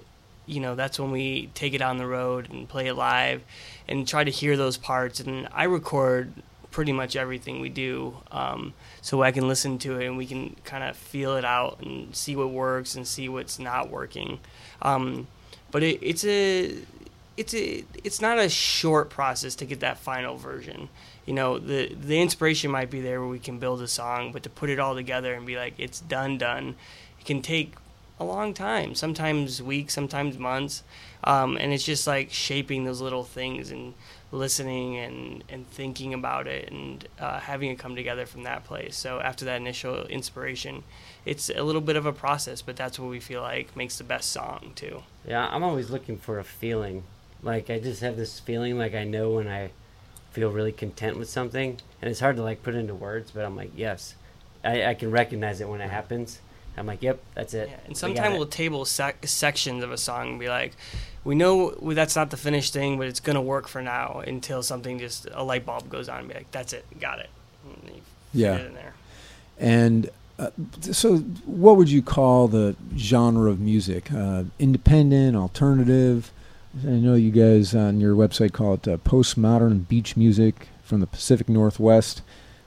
[0.47, 3.43] you know, that's when we take it on the road and play it live
[3.89, 5.21] and try to hear those parts.
[5.21, 6.33] And I record
[6.77, 8.15] pretty much everything we do.
[8.31, 11.81] Um, so I can listen to it and we can kind of feel it out
[11.81, 14.41] and see what works and see what's not working.
[14.83, 15.27] Um,
[15.71, 16.77] but it, it's a
[17.39, 20.91] it's a it's not a short process to get that final version.
[21.25, 24.43] You know, the the inspiration might be there where we can build a song, but
[24.43, 26.74] to put it all together and be like it's done done,
[27.18, 27.72] it can take
[28.20, 28.95] a long time.
[28.95, 30.83] Sometimes weeks, sometimes months,
[31.24, 33.95] um, and it's just like shaping those little things and
[34.33, 38.97] listening and, and thinking about it and uh, having it come together from that place.
[38.97, 40.83] So after that initial inspiration,
[41.24, 44.05] it's a little bit of a process, but that's what we feel like makes the
[44.05, 45.03] best song too.
[45.27, 47.05] Yeah, I'm always looking for a feeling.
[47.43, 49.70] Like I just have this feeling, like I know when I
[50.33, 53.57] feel really content with something, and it's hard to like put into words, but I'm
[53.57, 54.16] like, yes,
[54.64, 56.41] I, I can recognize it when it happens.
[56.77, 57.68] I'm like, yep, that's it.
[57.68, 58.39] Yeah, and We sometimes it.
[58.39, 60.72] we'll table sec- sections of a song and be like,
[61.24, 64.99] we know that's not the finished thing, but it's gonna work for now until something
[64.99, 67.31] just a light bulb goes on and be like, that's it, got it.
[67.64, 68.03] And you
[68.33, 68.57] Yeah.
[68.57, 68.95] it in there.
[69.59, 70.51] And uh,
[70.83, 71.16] so,
[71.47, 74.12] what would you call the genre of music?
[74.12, 76.31] Uh, independent, alternative?
[76.85, 81.07] I know you guys on your website call it uh, postmodern beach music from the
[81.07, 82.20] Pacific Northwest,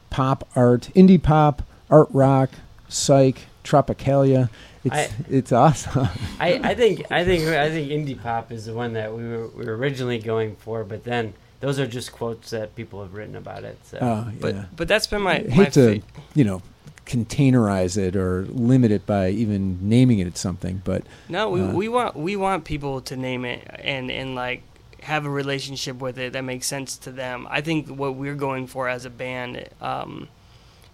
[0.10, 2.50] pop art, indie pop, art rock,
[2.88, 4.50] psych, tropicalia.
[4.84, 6.08] It's I- it's awesome.
[6.40, 9.48] I, I think I think I think indie pop is the one that we were
[9.48, 13.36] we were originally going for, but then those are just quotes that people have written
[13.36, 13.78] about it.
[13.84, 14.66] So Oh, But yeah.
[14.76, 16.62] but that's been my, I my hate to fa- you know
[17.06, 21.90] containerize it or limit it by even naming it something, but No, we, Uh, we
[21.90, 24.62] want we want people to name it and and like
[25.02, 27.48] have a relationship with it that makes sense to them.
[27.50, 30.28] I think what we're going for as a band, um,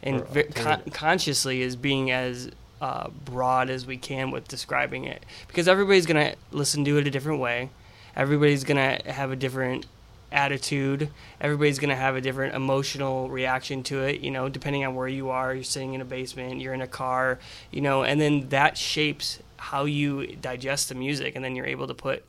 [0.06, 2.50] and ve- con- consciously, is being as
[2.82, 7.12] uh, broad as we can with describing it, because everybody's gonna listen to it a
[7.12, 7.70] different way.
[8.16, 9.86] Everybody's gonna have a different
[10.32, 11.10] attitude.
[11.40, 14.22] Everybody's gonna have a different emotional reaction to it.
[14.22, 15.54] You know, depending on where you are.
[15.54, 16.62] You're sitting in a basement.
[16.62, 17.40] You're in a car.
[17.72, 21.88] You know, and then that shapes how you digest the music, and then you're able
[21.88, 22.24] to put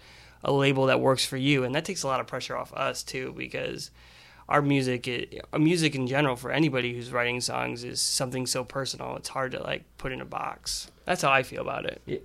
[0.44, 3.02] a label that works for you, and that takes a lot of pressure off us
[3.02, 3.90] too because
[4.48, 8.62] our music, i- our music in general, for anybody who's writing songs, is something so
[8.64, 9.16] personal.
[9.16, 10.90] It's hard to like put in a box.
[11.04, 12.00] That's how I feel about it.
[12.06, 12.18] Yeah,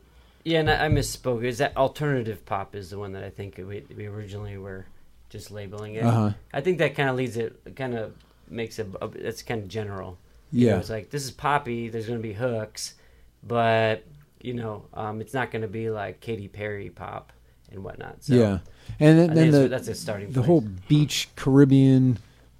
[0.43, 1.43] yeah and I, I misspoke.
[1.43, 4.85] Is that alternative pop is the one that I think we, we originally were
[5.29, 6.03] just labeling it.
[6.03, 6.31] Uh-huh.
[6.53, 8.13] I think that kind of leads it, kind of
[8.49, 8.87] makes it.
[9.01, 10.17] a- It's kind of general.
[10.51, 10.79] You know, Yeah.
[10.79, 11.87] it's like this is poppy.
[11.89, 12.95] There's going to be hooks,
[13.43, 14.03] but
[14.41, 17.31] you know, um, it's not going to be like Katy Perry pop
[17.71, 18.23] and whatnot.
[18.23, 18.59] So yeah.
[18.99, 20.27] And then, the, that's a starting.
[20.27, 20.45] the place.
[20.45, 22.19] whole beach Caribbean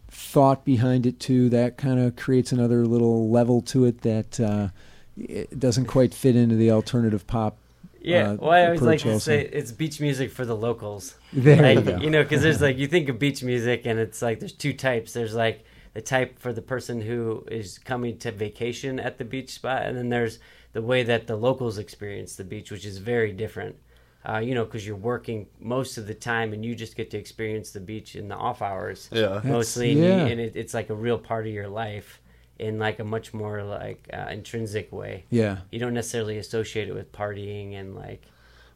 [0.10, 1.50] thought behind it too.
[1.50, 4.70] That kind of creates another little level to it that uh,
[5.18, 7.58] it doesn't quite fit into the alternative pop.
[8.02, 11.16] Yeah, uh, well, I always like approach to say it's beach music for the locals.
[11.34, 11.98] There like, you go.
[12.02, 14.74] you know, because there's like you think of beach music, and it's like there's two
[14.74, 15.14] types.
[15.14, 19.52] There's like the type for the person who is coming to vacation at the beach
[19.52, 20.40] spot, and then there's
[20.74, 23.76] the way that the locals experience the beach, which is very different.
[24.28, 27.18] Uh, you know, because you're working most of the time, and you just get to
[27.18, 29.42] experience the beach in the off hours Yeah.
[29.44, 30.26] Mostly, and, yeah.
[30.28, 32.22] and it, it's like a real part of your life
[32.60, 35.58] in like a much more like uh, intrinsic way yeah.
[35.72, 38.22] you don't necessarily associate it with partying and like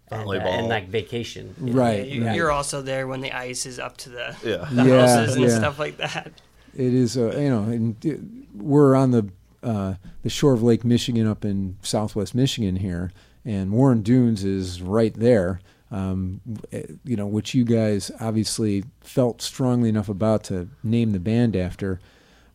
[0.09, 1.55] and, uh, and like vacation.
[1.61, 1.73] you?
[1.73, 2.05] Right.
[2.07, 2.35] You, right.
[2.35, 4.67] You're also there when the ice is up to the, Yeah.
[4.71, 5.57] the Yeah, houses and yeah.
[5.57, 6.31] stuff like that.
[6.75, 8.15] It is, uh, you know, and uh,
[8.53, 9.29] we're on the
[9.63, 13.11] uh, the shore of Lake Michigan up in Southwest Michigan here,
[13.45, 15.59] and Warren Dunes is right there.
[15.91, 16.41] Um,
[16.71, 21.55] eh, you know, which you guys obviously felt strongly enough about to name the band
[21.55, 21.99] after.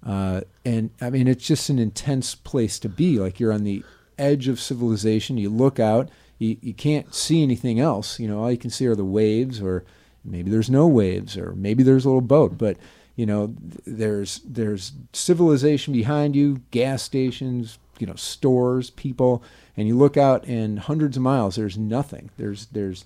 [0.05, 3.19] Uh, and I mean, it's just an intense place to be.
[3.19, 3.85] Like you're on the
[4.19, 5.39] edge of civilization.
[5.39, 8.19] You look out, you, you can't see anything else.
[8.19, 9.85] You know, all you can see are the waves, or
[10.25, 12.59] maybe there's no waves, or maybe there's a little boat.
[12.59, 12.77] But
[13.17, 13.55] you know,
[13.87, 19.43] there's there's civilization behind you, gas stations, you know, stores, people,
[19.77, 22.31] and you look out, and hundreds of miles, there's nothing.
[22.37, 23.05] There's there's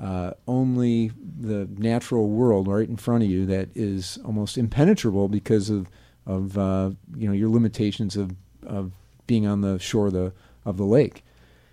[0.00, 1.10] uh, only
[1.40, 5.88] the natural world right in front of you that is almost impenetrable because of
[6.26, 8.34] of uh, you know your limitations of
[8.66, 8.92] of
[9.26, 10.32] being on the shore of the
[10.64, 11.24] of the lake.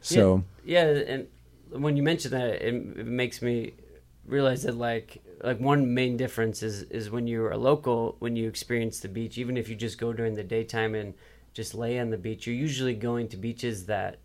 [0.01, 1.27] So yeah, and
[1.71, 3.73] when you mention that, it, it makes me
[4.25, 8.47] realize that like like one main difference is is when you're a local, when you
[8.47, 11.13] experience the beach, even if you just go during the daytime and
[11.53, 14.19] just lay on the beach, you're usually going to beaches that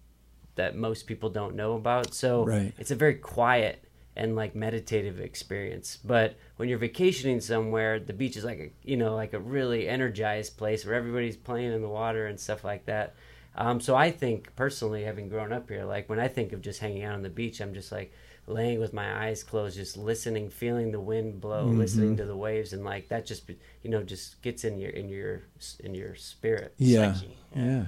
[0.58, 2.12] that most people don't know about.
[2.14, 2.72] So Right.
[2.78, 3.82] it's a very quiet
[4.14, 5.96] and like meditative experience.
[6.04, 9.88] But when you're vacationing somewhere, the beach is like a you know like a really
[9.88, 13.14] energized place where everybody's playing in the water and stuff like that.
[13.54, 16.80] Um, so I think personally, having grown up here, like when I think of just
[16.80, 18.12] hanging out on the beach, I'm just like
[18.46, 22.72] laying with my eyes closed, just listening, feeling the wind blow, listening to the waves,
[22.72, 23.48] and like that just
[23.82, 25.42] you know just gets in your in your
[25.84, 26.72] in your spirit.
[26.78, 27.84] yeah, psyche, yeah,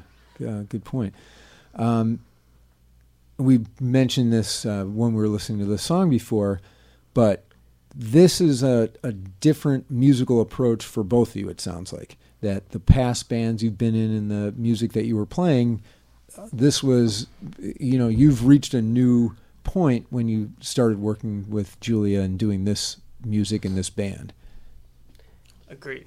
[0.49, 1.15] Uh, good point.
[1.75, 2.21] Um,
[3.41, 6.61] we mentioned this uh, when we were listening to the song before,
[7.15, 7.45] but
[7.95, 11.49] this is a, a different musical approach for both of you.
[11.49, 15.17] It sounds like that the past bands you've been in and the music that you
[15.17, 15.83] were playing,
[16.53, 17.27] this was,
[17.59, 19.35] you know, you've reached a new
[19.65, 24.33] point when you started working with Julia and doing this music in this band.
[25.69, 26.07] Agreed.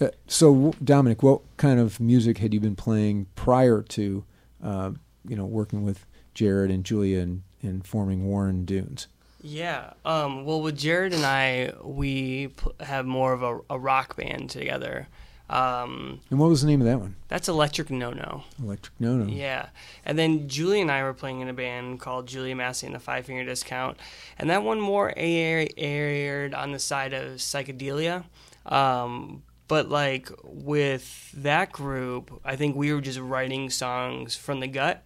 [0.00, 4.24] Uh, so, Dominic, what kind of music had you been playing prior to,
[4.62, 4.92] uh,
[5.26, 9.06] you know, working with Jared and Julia and, and forming Warren Dunes?
[9.42, 9.94] Yeah.
[10.04, 14.50] Um, well, with Jared and I, we pl- have more of a, a rock band
[14.50, 15.08] together.
[15.50, 17.16] Um, And what was the name of that one?
[17.28, 18.44] that's Electric No No.
[18.62, 19.30] Electric No No.
[19.30, 19.66] Yeah.
[20.04, 23.00] And then Julie and I were playing in a band called Julia Massey and the
[23.00, 23.98] Five Finger Discount.
[24.38, 28.24] And that one more air- aired on the side of psychedelia.
[28.64, 34.68] Um, but like with that group, I think we were just writing songs from the
[34.68, 35.02] gut,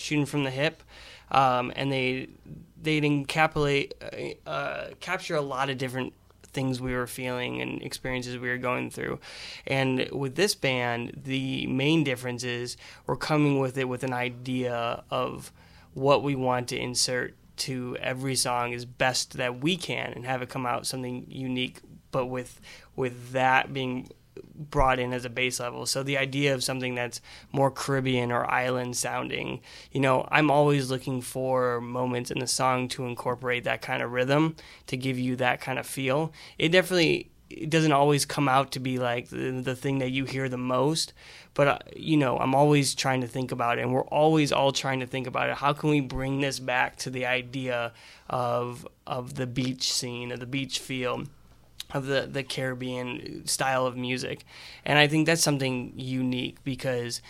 [0.00, 0.82] shooting from the hip.
[1.30, 2.28] Um, and they
[2.82, 3.92] they'd encapsulate
[4.46, 6.12] uh, capture a lot of different
[6.52, 9.20] things we were feeling and experiences we were going through.
[9.66, 12.76] And with this band, the main difference is
[13.06, 15.52] we're coming with it with an idea of
[15.94, 20.42] what we want to insert to every song as best that we can and have
[20.42, 21.80] it come out something unique
[22.10, 22.58] but with
[22.96, 24.08] with that being
[24.54, 25.86] brought in as a base level.
[25.86, 27.20] So the idea of something that's
[27.52, 29.60] more Caribbean or island sounding,
[29.92, 34.12] you know, I'm always looking for moments in the song to incorporate that kind of
[34.12, 34.56] rhythm
[34.86, 36.32] to give you that kind of feel.
[36.58, 40.24] It definitely it doesn't always come out to be like the, the thing that you
[40.24, 41.12] hear the most,
[41.54, 44.70] but uh, you know, I'm always trying to think about it and we're always all
[44.70, 45.56] trying to think about it.
[45.56, 47.92] How can we bring this back to the idea
[48.28, 51.24] of of the beach scene, of the beach feel?
[51.92, 54.44] Of the the Caribbean style of music,
[54.84, 57.20] and I think that's something unique because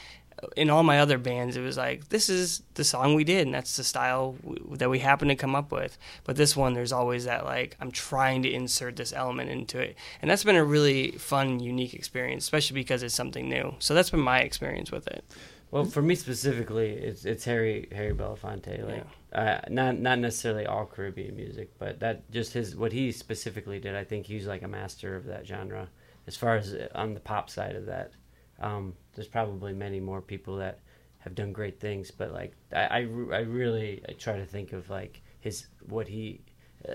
[0.57, 3.55] in all my other bands it was like this is the song we did and
[3.55, 5.99] that's the style w- that we happen to come up with.
[6.25, 9.97] But this one there's always that like i'm trying to insert this element into it.
[10.23, 13.75] And that's been a really fun unique experience especially because it's something new.
[13.79, 15.25] So that's been my experience with it
[15.71, 18.85] Well, for me specifically, it's it's Harry Harry Belafonte.
[18.87, 23.79] Like, uh, not not necessarily all Caribbean music, but that just his what he specifically
[23.79, 23.95] did.
[23.95, 25.89] I think he's like a master of that genre.
[26.27, 28.13] As far as uh, on the pop side of that,
[28.61, 30.81] um, there's probably many more people that
[31.19, 34.91] have done great things, but like I I, I really I try to think of
[34.91, 36.41] like his what he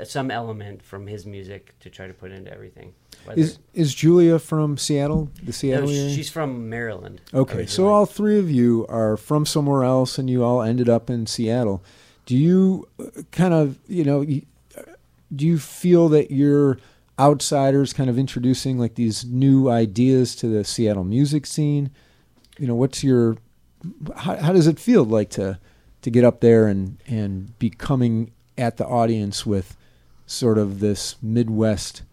[0.04, 2.94] some element from his music to try to put into everything.
[3.26, 5.30] Whether- Is is Julia from Seattle?
[5.40, 6.10] The No, Seattle area?
[6.14, 7.22] she's from Maryland.
[7.34, 11.10] Okay, so all three of you are from somewhere else, and you all ended up
[11.10, 11.84] in Seattle.
[12.26, 14.82] Do you uh, kind of, you know, uh,
[15.36, 16.78] do you feel that you're
[17.20, 21.92] outsiders, kind of introducing like these new ideas to the Seattle music scene?
[22.58, 23.38] You know, what's your,
[24.16, 25.60] how, how does it feel like to
[26.02, 29.76] to get up there and and be coming at the audience with
[30.26, 32.03] sort of this Midwest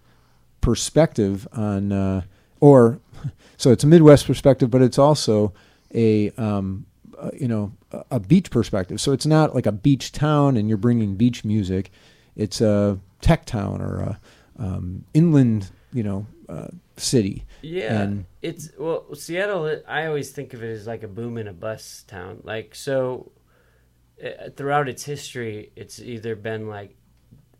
[0.60, 2.22] perspective on, uh,
[2.60, 3.00] or
[3.56, 5.52] so it's a Midwest perspective, but it's also
[5.94, 6.86] a um,
[7.18, 7.72] uh, you know
[8.10, 9.00] a- beach perspective.
[9.00, 11.90] So it's not like a beach town and you're bringing beach music.
[12.36, 14.20] It's a tech town or a
[14.58, 17.44] um, inland you know uh, city.
[17.62, 19.80] Yeah, And- it's well, Seattle.
[19.86, 22.40] I always think of it as like a boom and a bust town.
[22.42, 23.30] Like so,
[24.56, 26.94] throughout its history, it's either been like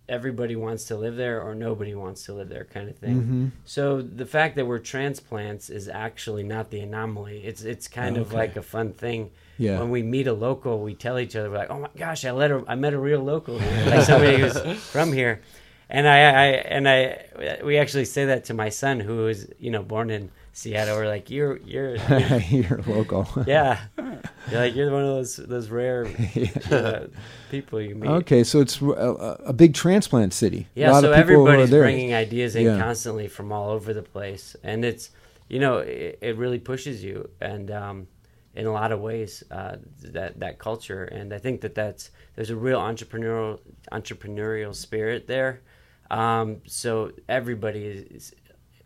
[0.08, 3.22] everybody wants to live there or nobody wants to live there kind of thing.
[3.22, 3.50] Mhm.
[3.64, 7.44] So the fact that we're transplants is actually not the anomaly.
[7.44, 9.30] It's it's kind of like a fun thing.
[9.58, 9.78] Yeah.
[9.78, 12.32] When we meet a local, we tell each other, we're like, "Oh my gosh, I
[12.32, 13.54] let a, I met a real local,
[13.86, 14.58] like somebody who's
[14.90, 15.40] from here."
[15.88, 16.46] And I, I
[16.76, 20.30] and I, we actually say that to my son, who is, you know, born in
[20.52, 20.96] Seattle.
[20.96, 23.26] We're like, "You're, you're, you're you're local.
[23.46, 23.78] yeah,
[24.50, 26.06] you're like you're one of those those rare
[26.70, 27.06] uh,
[27.50, 30.66] people you meet." Okay, so it's a, a big transplant city.
[30.76, 31.82] a Yeah, lot so of people are everybody's there.
[31.82, 32.78] bringing ideas in Yeah.
[32.78, 35.10] constantly from all over the place, and it's
[35.48, 38.06] you know it, it really pushes you, and um,
[38.54, 42.50] in a lot of ways uh, that that culture, and I think that that's there's
[42.50, 43.58] a real entrepreneurial
[43.90, 45.62] entrepreneurial spirit there.
[46.10, 48.34] Um, so everybody is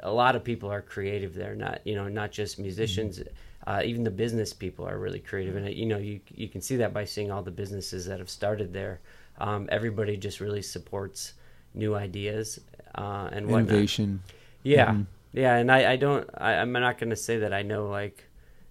[0.00, 3.20] a lot of people are creative there, not you know not just musicians.
[3.66, 6.76] Uh, even the business people are really creative, and you know you you can see
[6.76, 9.00] that by seeing all the businesses that have started there.
[9.38, 11.34] Um, everybody just really supports
[11.74, 12.60] new ideas
[12.94, 13.70] uh, and whatnot.
[13.70, 14.22] Innovation.
[14.62, 15.06] Yeah, Mhm.
[15.32, 16.28] yeah, and I, I don't.
[16.38, 18.24] I, I'm not going to say that I know like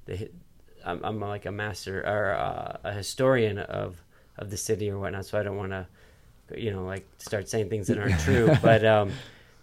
[0.05, 0.30] the.
[0.86, 4.01] I'm, I'm like a master or uh, a historian of
[4.38, 5.88] of the city or whatnot, so I don't want to,
[6.57, 8.53] you know, like start saying things that aren't true.
[8.61, 9.11] But um,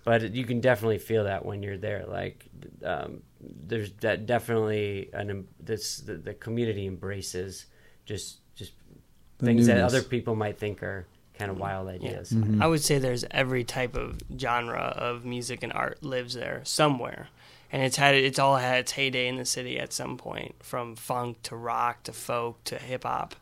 [0.05, 2.05] but you can definitely feel that when you're there.
[2.07, 2.47] Like
[2.85, 7.67] um, there's that definitely an this the, the community embraces
[8.05, 8.73] just just
[9.39, 11.07] The things that other people might think are
[11.39, 12.31] kind of wild ideas.
[12.31, 12.63] Mhm.
[12.63, 17.29] I would say there's every type of genre of music and art lives there somewhere,
[17.73, 20.95] and it's had it's all had its heyday in the city at some point, from
[20.97, 23.35] funk to rock to folk to hip hop.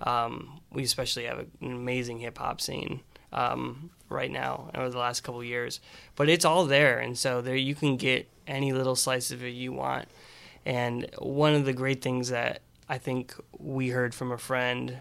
[0.00, 3.00] Um, we especially have an amazing hip hop scene
[3.32, 5.80] um, right now over the last couple years,
[6.16, 9.50] but it's all there, and so there you can get any little slice of it
[9.50, 10.08] you want.
[10.64, 14.98] And one of the great things that I think we heard from a friend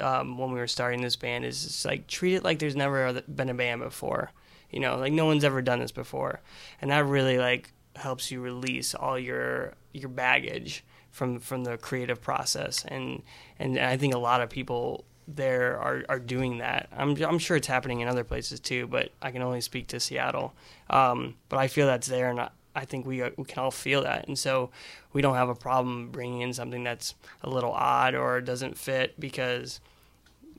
[0.00, 3.48] um, when we were starting this band is like treat it like there's never been
[3.48, 4.32] a band before.
[4.70, 6.40] You know, like no one's ever done this before,
[6.82, 12.20] and that really like helps you release all your your baggage from from the creative
[12.20, 12.84] process.
[12.86, 13.22] And
[13.58, 16.88] and I think a lot of people there are, are doing that.
[16.96, 20.00] I'm I'm sure it's happening in other places too, but I can only speak to
[20.00, 20.54] Seattle.
[20.88, 24.02] Um, but I feel that's there, and I, I think we we can all feel
[24.02, 24.70] that, and so
[25.12, 29.20] we don't have a problem bringing in something that's a little odd or doesn't fit
[29.20, 29.80] because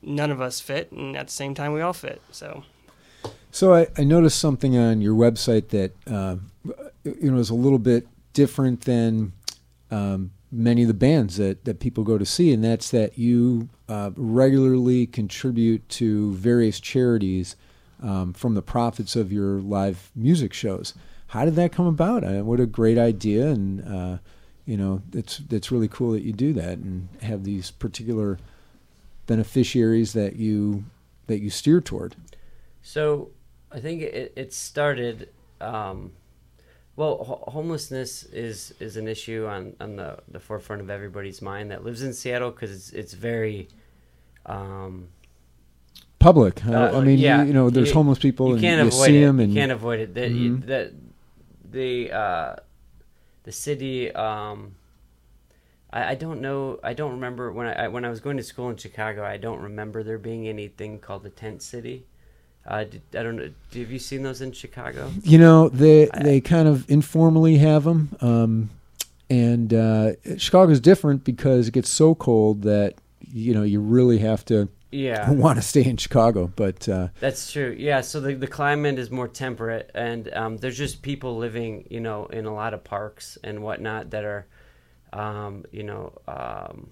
[0.02, 2.22] none of us fit, and at the same time we all fit.
[2.30, 2.62] So
[3.50, 6.36] So I, I noticed something on your website that uh,
[7.04, 9.32] you know is a little bit different than
[9.90, 13.68] um, many of the bands that, that people go to see, and that's that you
[13.90, 17.56] uh, regularly contribute to various charities
[18.00, 20.94] um, from the profits of your live music shows.
[21.26, 22.22] How did that come about?
[22.22, 24.18] Uh, what a great idea, and uh,
[24.64, 28.38] you know it's it's really cool that you do that and have these particular
[29.26, 30.84] beneficiaries that you
[31.26, 32.16] that you steer toward.
[32.82, 33.30] So
[33.72, 35.30] I think it, it started.
[35.60, 36.12] Um,
[36.96, 41.70] well, ho- homelessness is is an issue on, on the, the forefront of everybody's mind
[41.70, 43.68] that lives in Seattle because it's it's very,
[44.46, 45.08] um,
[46.18, 46.64] public.
[46.66, 47.42] Uh, Uh, I mean, yeah.
[47.42, 49.26] you, you know, there's You- homeless people you and can't you avoid see it.
[49.26, 50.14] them, and you can't avoid it.
[50.14, 50.66] The Mhm.
[50.66, 50.92] the
[51.72, 52.56] the uh,
[53.44, 54.12] the city.
[54.12, 54.72] Um,
[55.92, 56.78] I, I don't know.
[56.84, 59.24] I don't remember when I, I when I was going to school in Chicago.
[59.24, 62.04] I don't remember there being anything called the tent city.
[62.66, 63.48] Uh, did, I don't know.
[63.74, 65.10] Have you seen those in Chicago?
[65.22, 68.10] you know, they they kind of informally have them.
[68.20, 68.70] Um,
[69.30, 74.44] and uh, Chicago's different because it gets so cold that you know you really have
[74.46, 76.52] to Yeah, want to stay in Chicago.
[76.54, 77.76] But uh, That's true.
[77.78, 82.00] Yeah, so the the climate is more temperate, and um, there's just people living, you
[82.00, 84.46] know, in a lot of parks and whatnot that are,
[85.12, 86.88] um, you know, um,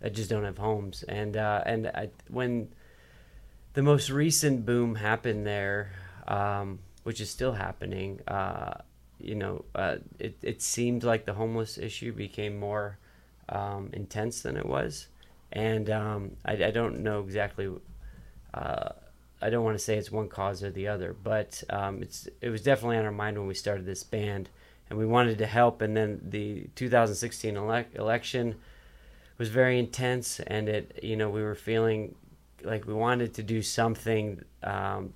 [0.00, 1.04] that just don't have homes.
[1.04, 2.68] And uh, and I, when
[3.74, 5.92] the most recent boom happened there,
[6.28, 8.74] um, which is still happening, uh,
[9.18, 12.98] you know, uh, it it seemed like the homeless issue became more
[13.48, 15.08] um, intense than it was,
[15.52, 17.70] and um, I, I don't know exactly
[18.54, 18.90] uh,
[19.42, 22.50] I don't want to say it's one cause or the other, but um, it's it
[22.50, 24.50] was definitely on our mind when we started this band,
[24.88, 25.80] and we wanted to help.
[25.80, 28.56] And then the 2016 elec election
[29.38, 32.14] was very intense, and it you know we were feeling
[32.62, 35.14] like we wanted to do something, um,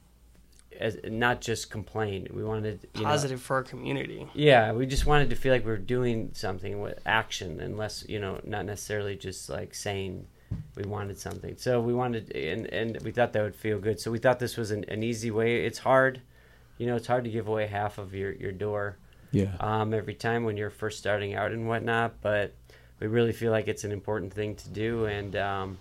[0.81, 2.29] as not just complain.
[2.33, 4.27] We wanted you know, Positive for our community.
[4.35, 8.19] yeah, we just wanted to feel like we were doing something with action, unless you
[8.21, 10.27] know, not necessarily just like saying
[10.77, 11.57] we wanted something.
[11.57, 14.01] So we wanted, and and we thought that would feel good.
[14.01, 15.65] So we thought this was an, an easy way.
[15.65, 16.21] It's hard,
[16.79, 18.97] you know, it's hard to give away half of your your door
[19.33, 22.21] yeah, um, every time when you're first starting out and whatnot.
[22.21, 22.55] But
[23.01, 25.79] we really feel like it's an important thing to do, and um,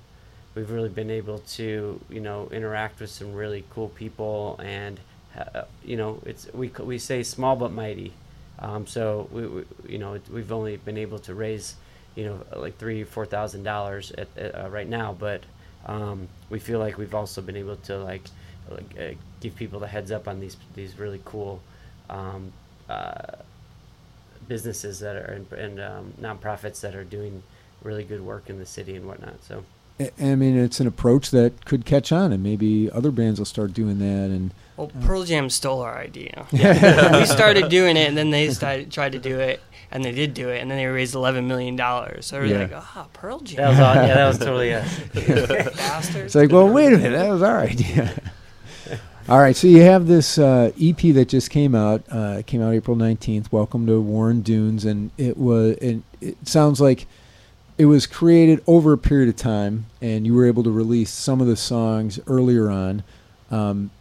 [0.55, 4.99] we've really been able to, you know, interact with some really cool people, and
[5.37, 8.13] uh, you know, it's we we say small but mighty.
[8.59, 11.75] Um, so we, we, you know, we've only been able to raise,
[12.15, 15.43] you know, like three four thousand dollars at uh, right now, but
[15.85, 18.21] um, we feel like we've also been able to like,
[18.69, 21.61] like uh, give people the heads up on these these really cool
[22.09, 22.53] um,
[22.89, 23.35] uh,
[24.47, 27.41] businesses that are and, and um, nonprofits that are doing
[27.81, 29.43] really good work in the city and whatnot.
[29.43, 29.65] So
[29.99, 33.45] I I mean, it's an approach that could catch on, and maybe other bands will
[33.45, 34.29] start doing that.
[34.33, 36.47] And Well, Pearl Jam stole our idea.
[36.51, 40.33] we started doing it, and then they started tried to do it, and they did
[40.33, 42.25] do it, and then they raised eleven million dollars.
[42.25, 42.61] So we were Yeah.
[42.63, 44.99] like, ah, Pearl that Jam, was all, yeah, that was totally us.
[45.77, 46.15] bastards.
[46.25, 48.13] it's like, well, wait a minute, that was our idea.
[49.29, 52.03] All right, so you have this uh, EP that just came out.
[52.11, 53.53] Uh, it came out April nineteenth.
[53.53, 55.77] Welcome to Warren Dunes, and it was.
[55.77, 57.07] It, it sounds like
[57.77, 61.41] it was created over a period of time, and you were able to release some
[61.41, 63.03] of the songs earlier on.
[63.49, 63.91] Um,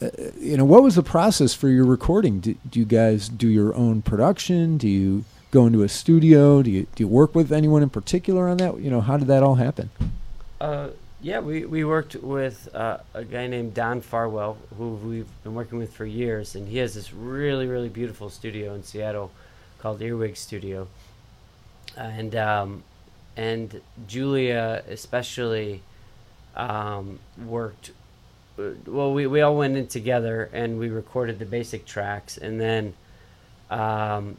[0.00, 0.08] uh,
[0.38, 2.40] you know, what was the process for your recording?
[2.40, 4.78] Do, do you guys do your own production?
[4.78, 6.62] Do you go into a studio?
[6.62, 8.78] Do you do you work with anyone in particular on that?
[8.80, 9.90] You know, how did that all happen?
[10.60, 10.88] Uh,
[11.20, 15.78] yeah, we, we worked with uh, a guy named Don Farwell, who we've been working
[15.78, 19.32] with for years, and he has this really, really beautiful studio in Seattle
[19.80, 20.86] called Earwig Studio.
[21.96, 22.84] And um,
[23.38, 25.80] and Julia especially
[26.56, 27.92] um, worked.
[28.58, 32.60] uh, Well, we, we all went in together and we recorded the basic tracks, and
[32.60, 32.94] then
[33.70, 34.36] um,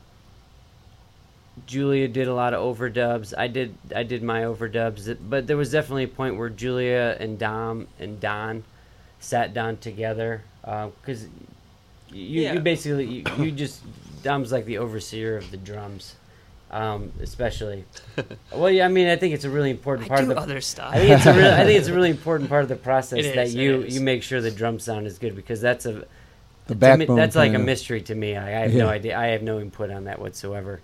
[1.65, 3.33] Julia did a lot of overdubs.
[3.37, 7.39] I did I did my overdubs, but there was definitely a point where Julia and
[7.39, 8.63] Dom and Don
[9.19, 11.23] sat down together because
[12.11, 12.53] you, Yeah.
[12.53, 13.81] you basically you, you just
[14.23, 16.15] Dom's like the overseer of the drums,
[16.71, 17.85] um, especially.
[18.53, 20.41] well, yeah, I mean, I think it's a really important I part do of the
[20.41, 20.93] other stuff.
[20.93, 23.25] I think it's a really, I think it's a really important part of the process
[23.25, 25.85] It that is, it you you make sure the drum sound is good because that's
[25.85, 26.05] a
[26.67, 28.35] The to me, that's like a mystery to me.
[28.35, 28.83] I, I have Yeah.
[28.83, 29.17] no idea.
[29.17, 30.81] I have no input on that whatsoever.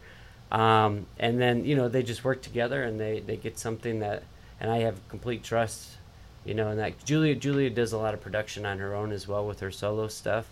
[0.51, 4.23] Um, and then you know they just work together and they, they get something that,
[4.59, 5.97] and I have complete trust,
[6.45, 9.27] you know, and that Julia Julia does a lot of production on her own as
[9.27, 10.45] well with her solo stuff.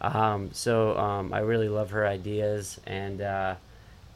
[0.00, 3.54] Um, so um, I really love her ideas and uh,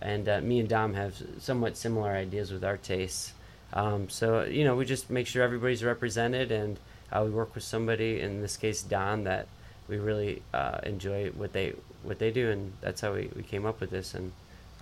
[0.03, 3.33] and uh, me and Dom have somewhat similar ideas with our tastes.
[3.73, 6.79] Um, so you know we just make sure everybody's represented and
[7.13, 9.47] uh, we work with somebody in this case Don that
[9.89, 13.67] we really uh, enjoy what they what they do and that's how we, we came
[13.67, 14.33] up with this and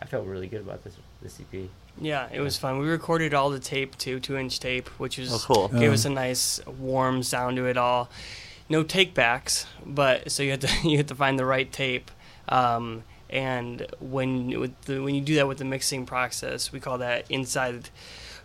[0.01, 1.69] I felt really good about this this EP.
[2.01, 2.79] Yeah, it was fun.
[2.79, 5.69] We recorded all the tape too, two inch tape, which was Oh, cool.
[5.69, 8.09] gave Um, us a nice warm sound to it all.
[8.71, 12.11] No takebacks, but so you had to you had to find the right tape.
[12.49, 16.99] Um, and when with the, when you do that with the mixing process, we call
[16.99, 17.91] that inside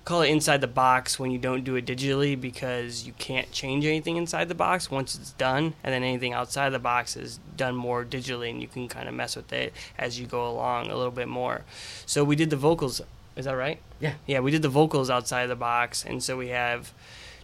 [0.05, 3.85] call it inside the box when you don't do it digitally because you can't change
[3.85, 7.73] anything inside the box once it's done and then anything outside the box is done
[7.73, 10.95] more digitally and you can kind of mess with it as you go along a
[10.97, 11.61] little bit more
[12.05, 12.99] so we did the vocals
[13.37, 14.15] is that right Yeah.
[14.27, 16.91] yeah we did the vocals outside the box and so we have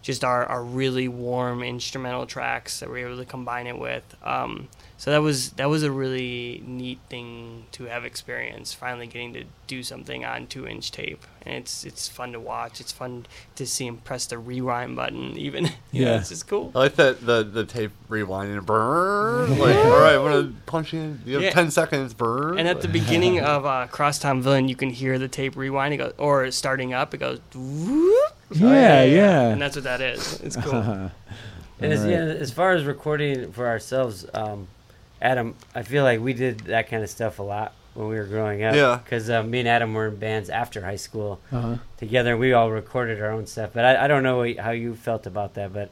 [0.01, 4.03] just our, our really warm instrumental tracks that we're able to combine it with.
[4.23, 4.69] Um,
[4.99, 8.75] so that was that was a really neat thing to have experienced.
[8.75, 12.81] Finally, getting to do something on two inch tape, and it's it's fun to watch.
[12.81, 13.25] It's fun
[13.55, 15.37] to see him press the rewind button.
[15.37, 16.17] Even you know, Yeah.
[16.19, 16.71] it's just cool.
[16.75, 19.57] I like that the the tape rewinding burn.
[19.57, 21.21] Like, all right, I'm gonna punch in.
[21.25, 21.51] You have Yeah.
[21.51, 22.13] ten seconds.
[22.13, 22.59] Burn.
[22.59, 25.93] And at the beginning of uh, Crosstown Villain, you can hear the tape rewind.
[25.93, 27.39] It goes, or starting up, it goes.
[27.55, 28.33] Whoop.
[28.51, 29.47] Yeah, yeah.
[29.49, 30.41] And that's what that is.
[30.41, 31.11] It's cool.
[31.81, 32.13] And as, Alright.
[32.13, 34.67] yeah, as far as recording for ourselves, um,
[35.21, 38.25] Adam, I feel like we did that kind of stuff a lot when we were
[38.25, 38.75] growing up.
[38.75, 38.99] Yeah.
[39.03, 41.75] Because uh, me and Adam were in bands after high school Uh-huh.
[41.97, 43.71] together, we all recorded our own stuff.
[43.73, 45.89] But I, I don't know what, how you felt about that, but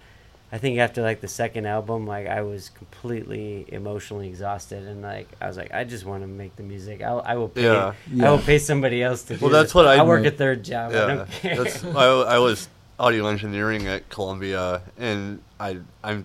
[0.49, 5.27] I think after like the second album, like I was completely emotionally exhausted, and like
[5.41, 7.01] I was like, I just want to make the music.
[7.01, 7.63] I'll, I will pay.
[7.63, 7.93] Yeah.
[8.13, 8.27] Yeah.
[8.27, 9.43] I will pay somebody else to do.
[9.43, 9.75] Well, that's this.
[9.75, 10.91] what I- I'll work a third job.
[10.91, 11.63] I yeah, don't care.
[11.65, 16.23] that's I, I was audio engineering at Columbia, and I I'm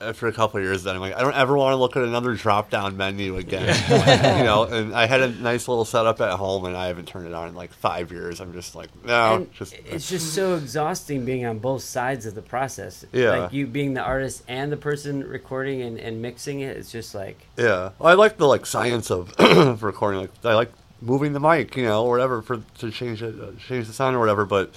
[0.00, 2.02] after a couple of years, then I'm like, I don't ever want to look at
[2.02, 3.66] another drop down menu again.
[4.38, 7.26] you know, and I had a nice little setup at home, and I haven't turned
[7.26, 8.40] it on in like five years.
[8.40, 12.34] I'm just like, no, And just it's just so exhausting being on both sides of
[12.34, 13.04] the process.
[13.12, 13.30] Yeah.
[13.30, 17.14] Like you being the artist and the person recording and, and mixing it, it's just
[17.14, 20.20] like Yeah, I like the like science of of recording.
[20.22, 20.72] Like I like
[21.02, 24.16] moving the mic, you know, or whatever for to change it, uh, change the sound
[24.16, 24.44] or whatever.
[24.46, 24.74] But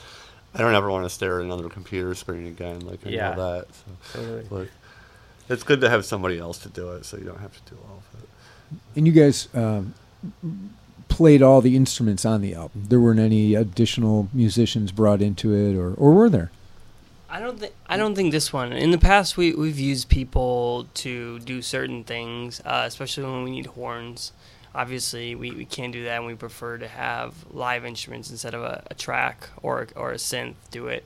[0.54, 2.82] I don't ever want to stare at another computer screen again.
[2.82, 3.34] Like I Yeah.
[3.36, 3.68] know that.
[3.74, 4.20] So.
[4.20, 4.46] totally.
[4.50, 4.68] But
[5.50, 7.80] it's good to have somebody else to do it, so you don't have to do
[7.90, 8.30] all of it.
[8.96, 9.94] And you guys um,
[11.10, 12.86] played all the instruments on the album.
[12.90, 16.52] There weren't any additional musicians brought into it, or or were there?
[17.30, 18.74] I don't think I don't think this one.
[18.74, 23.52] In the past, we we've used people to do certain things, uh, especially when we
[23.52, 24.32] need horns.
[24.76, 28.64] Obviously, we, we can't do that, and we prefer to have live instruments instead of
[28.64, 31.06] a, a track or or a synth do it.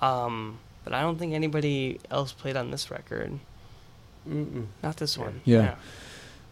[0.00, 3.38] Um, but I don't think anybody else played on this record.
[4.28, 4.66] Mm-mm.
[4.82, 5.40] Not this one.
[5.44, 5.76] Yeah.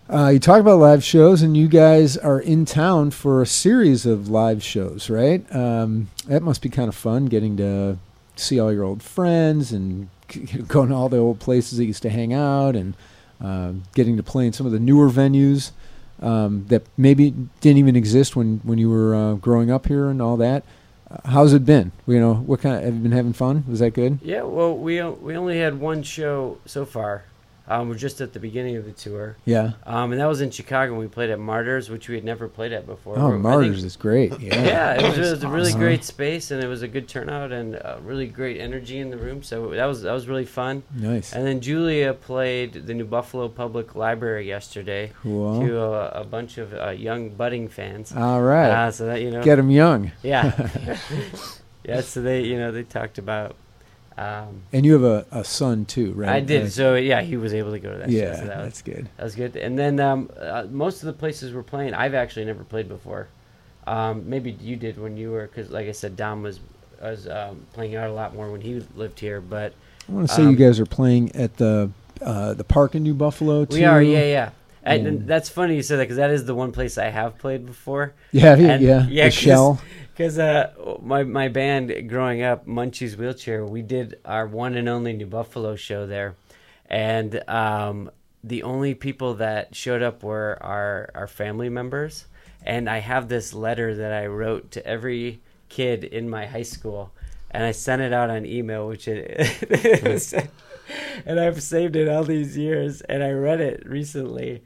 [0.09, 4.07] Uh, you talk about live shows, and you guys are in town for a series
[4.07, 5.45] of live shows, right?
[5.55, 7.97] Um, that must be kind of fun, getting to
[8.35, 10.09] see all your old friends and
[10.69, 12.95] going to all the old places that used to hang out, and
[13.43, 15.71] um getting to play in some of the newer venues
[16.23, 20.21] um, that maybe didn't even exist when when you were uh, growing up here and
[20.21, 20.65] all that.
[21.11, 21.93] Uh, how's it been?
[22.07, 23.65] You know, what kind of have you been having fun?
[23.69, 24.19] Was that good?
[24.23, 27.25] Yeah, well, we we only had one show so far.
[27.69, 29.73] Um, we're just at the beginning of the tour, Yeah.
[29.87, 30.99] um, and that was in Chicago.
[30.99, 33.17] We played at Martyrs, which we had never played at before.
[33.17, 34.41] Oh, Martyrs think- is great.
[34.41, 34.65] Yeah.
[34.65, 35.81] yeah, it was, it was a really awesome.
[35.81, 39.17] great space, and it was a good turnout and uh, really great energy in the
[39.19, 39.43] room.
[39.45, 40.83] So that was that was really fun.
[40.95, 41.33] Nice.
[41.33, 45.61] And then Julia played the New Buffalo Public Library yesterday Cool.
[45.65, 48.13] to a, a bunch of uh, young budding fans.
[48.17, 48.71] All right.
[48.71, 50.11] Uh, so that you know, Get them young.
[50.25, 50.69] yeah,
[51.85, 52.01] yeah.
[52.01, 53.55] So they you know they talked about.
[54.19, 56.29] Um, And you have a, a son too, right?
[56.29, 56.73] I did.
[56.73, 58.11] So yeah, he was able to go to that.
[58.11, 59.09] yeah, show, so that was that's good.
[59.17, 59.57] that was good.
[59.57, 63.29] And then um, uh, most of the places we're playing, I've actually never played before.
[63.87, 66.61] Um, maybe you did when you were, because like I said, Dom was
[67.01, 69.41] was um, playing out a lot more when he lived here.
[69.41, 69.73] But
[70.09, 71.91] I want to say Um, you guys are playing at the
[72.21, 73.77] uh, the park in New Buffalo too.
[73.79, 74.51] we are, yeah, yeah.
[74.83, 77.39] And, and that's funny you said that because that is the one place I have
[77.39, 78.13] played before.
[78.33, 79.07] Yeah, yeah, And- yeah.
[79.09, 79.81] yeah, the shell.
[80.21, 85.15] Because uh, my my band growing up, Munchie's Wheelchair, we did our one and only
[85.15, 86.35] New Buffalo show there,
[86.91, 88.11] and um,
[88.45, 92.27] the only people that showed up were our our family members.
[92.67, 95.41] And I have this letter that I wrote to every
[95.71, 97.13] kid in my high school,
[97.51, 99.25] and I sent it out on email, which it,
[101.25, 104.61] and I've saved it all these years, and I read it recently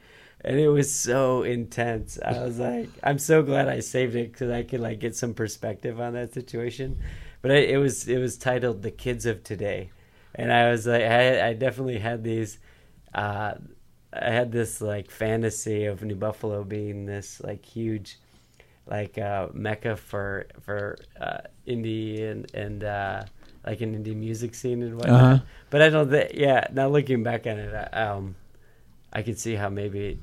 [0.45, 2.19] and it was so intense.
[2.25, 5.35] I was like, I'm so glad I saved it because I could like get some
[5.35, 6.99] perspective on that situation.
[7.43, 9.91] But I, it was it was titled "The Kids of Today,"
[10.35, 12.59] and I was like, I, I definitely had these,
[13.15, 13.55] uh,
[14.13, 18.19] I had this like fantasy of New Buffalo being this like huge,
[18.87, 23.25] like uh, mecca for for uh, indie and and uh,
[23.67, 25.23] like an indie music scene and whatnot.
[25.23, 25.45] Uh-huh.
[25.71, 26.67] But I don't think, yeah.
[26.73, 28.37] Now looking back on it, I- um,
[29.13, 30.19] I could see how maybe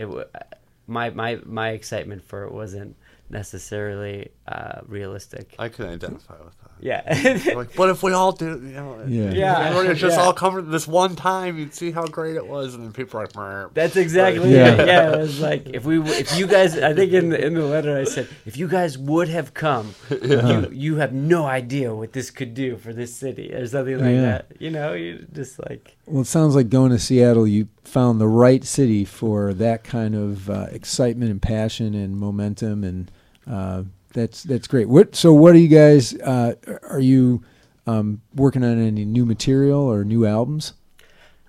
[0.00, 0.38] it w- uh,
[0.86, 2.96] my my my excitement for it wasn't
[3.28, 5.54] necessarily uh, realistic.
[5.58, 6.70] I can identify with that.
[6.82, 8.46] Yeah, like, what if we all do?
[8.46, 9.30] You know, Yeah.
[9.32, 9.58] Yeah.
[9.66, 10.24] everyone was just Yeah.
[10.24, 11.58] all covered this one time.
[11.58, 14.72] You'd see how great it was, and then people are like, "Merp." that's exactly Yeah.
[14.80, 14.86] it.
[14.88, 17.64] Yeah, it was like if we if you guys, I think in the in the
[17.66, 22.12] letter I said if you guys would have come, you you have no idea what
[22.14, 24.20] this could do for this city or something like Yeah.
[24.22, 24.46] that.
[24.58, 27.46] You know, you just like Well, it sounds like going to Seattle.
[27.46, 32.82] You found the right city for that kind of uh, excitement and passion and momentum,
[32.84, 33.10] and
[33.46, 33.82] uh,
[34.12, 34.88] that's that's great.
[34.88, 35.32] What so?
[35.32, 36.14] What are you guys?
[36.14, 36.54] Uh,
[36.88, 37.42] are you
[37.86, 40.74] um, working on any new material or new albums?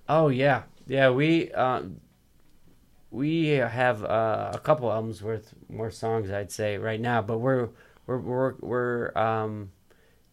[0.08, 1.10] Oh yeah, yeah.
[1.10, 1.84] We uh,
[3.10, 7.22] we have uh, a couple albums worth more songs, I'd say, right now.
[7.22, 7.70] But we're
[8.08, 9.72] we're we're we're um,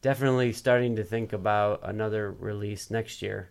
[0.02, 3.50] definitely starting to think about another release next year,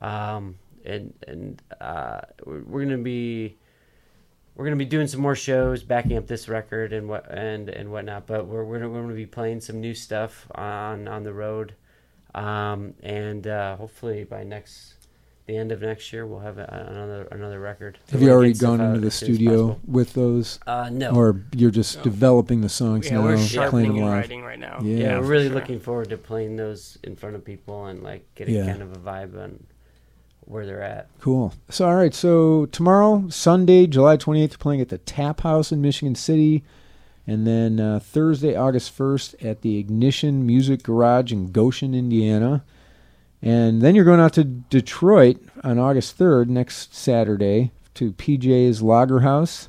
[0.00, 3.56] um, and and uh, we're, we're gonna be
[4.54, 7.90] we're gonna be doing some more shows, backing up this record and what and and
[7.90, 8.26] whatnot.
[8.26, 11.74] But we're we're gonna, we're gonna be playing some new stuff on on the road,
[12.34, 14.94] um, and uh, hopefully by next
[15.46, 17.98] the end of next year we'll have a, another another record.
[18.12, 21.10] Have We're you already gone into the as soon as studio with those, Uh, no.
[21.16, 22.02] or you're just No.
[22.04, 24.14] developing the songs Yeah, now, we're playing sharpening them and live?
[24.20, 24.78] writing right now.
[24.82, 25.54] Yeah, yeah, we're really sure.
[25.54, 28.66] looking forward to playing those in front of people and like getting Yeah.
[28.66, 29.64] kind of a vibe on
[30.52, 31.08] where they're at.
[31.20, 31.54] Cool.
[31.70, 32.14] So, all right.
[32.14, 36.62] So tomorrow, Sunday, July 28th, you're playing at the Tap House in Michigan City,
[37.26, 42.64] and then uh, Thursday, August 1st, at the Ignition Music Garage in Goshen, Indiana,
[43.40, 49.20] and then you're going out to Detroit on August 3rd, next Saturday, to PJ's Lager
[49.20, 49.68] House,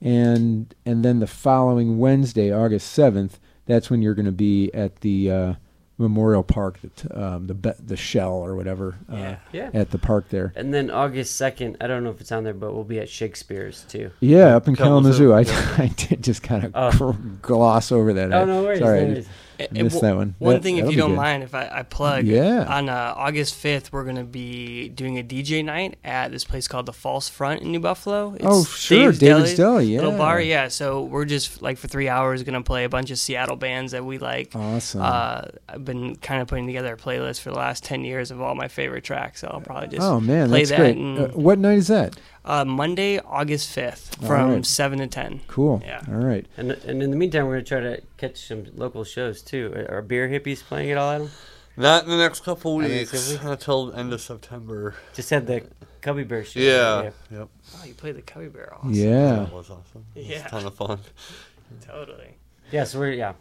[0.00, 3.32] and and then the following Wednesday, August 7th,
[3.66, 5.54] that's when you're going to be at the uh,
[5.96, 8.96] Memorial Park, the um, the be- the Shell or whatever.
[9.10, 9.36] Uh, Yeah.
[9.52, 9.70] Yeah.
[9.74, 10.52] at the park there.
[10.56, 13.08] And then August second, I don't know if it's on there, but we'll be at
[13.08, 14.10] Shakespeare's too.
[14.20, 15.28] Yeah, up in Kalamazoo.
[15.28, 15.78] Kalamazoo.
[15.80, 17.16] I, I did just kind of Oh.
[17.42, 18.32] gloss over that.
[18.32, 18.78] Oh I- no worries.
[18.80, 19.28] Sorry, no I worries.
[19.60, 20.34] I missed that one.
[20.38, 21.16] One That- thing, if you don't good.
[21.16, 22.64] mind, if I, I plug, Yeah.
[22.68, 26.66] on uh, August 5th, we're going to be doing a DJ night at this place
[26.68, 28.34] called the False Front in New Buffalo.
[28.34, 30.00] It's Oh, sure, David's Deli, yeah.
[30.00, 30.68] Little bar, yeah.
[30.68, 33.92] So we're just, like, for three hours, going to play a bunch of Seattle bands
[33.92, 34.50] that we like.
[34.54, 35.02] Awesome.
[35.02, 38.40] Uh, I've been kind of putting together a playlist for the last 10 years of
[38.40, 40.96] all my favorite tracks, so I'll probably just oh man, play that's that great.
[40.96, 42.16] and- Uh, what night is that?
[42.44, 44.66] Uh, Monday, August 5th from right.
[44.66, 45.40] 7 to 10.
[45.46, 45.82] Cool.
[45.84, 46.02] Yeah.
[46.08, 46.46] All right.
[46.56, 49.86] And and in the meantime, we're gonna try to catch some local shows too.
[49.88, 51.30] Are beer hippies playing at all, Adam?
[51.76, 54.94] Not in the next couple Not in the next weeks until end of September.
[55.14, 55.66] Just had the
[56.02, 56.60] Cubby Bear show.
[56.60, 57.10] Yeah.
[57.36, 57.48] Yep.
[57.76, 58.74] Oh, you played the Cubby Bear.
[58.76, 58.92] Awesome.
[58.92, 59.36] Yeah.
[59.36, 60.04] That was awesome.
[60.14, 60.46] It was Yeah.
[60.46, 61.00] a ton of fun.
[61.86, 62.36] Totally.
[62.70, 62.84] Yeah.
[62.84, 63.32] So we're yeah.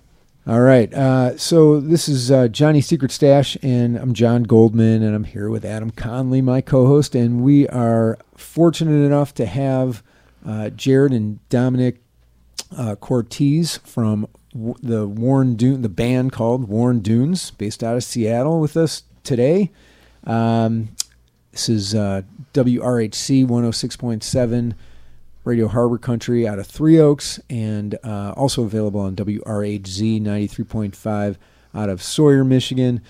[0.46, 0.94] All right.
[0.94, 5.50] Uh, so this is uh, Johnny Secret Stash, and I'm John Goldman, and I'm here
[5.50, 10.04] with Adam Conley, my co-host, and we are fortunate enough to have
[10.46, 12.02] uh, Jared and Dominic
[12.78, 18.04] uh, Cortez from w- the Warren Dune, the band called Warren Dunes, based out of
[18.04, 19.72] Seattle, with us today.
[20.26, 20.90] Um,
[21.54, 22.24] this is uh,
[22.54, 24.74] WRHC 106.7
[25.46, 31.36] Radio Harbor Country out of Three Oaks, and uh, also available on WRHZ 93.5
[31.76, 33.02] out of Sawyer, Michigan.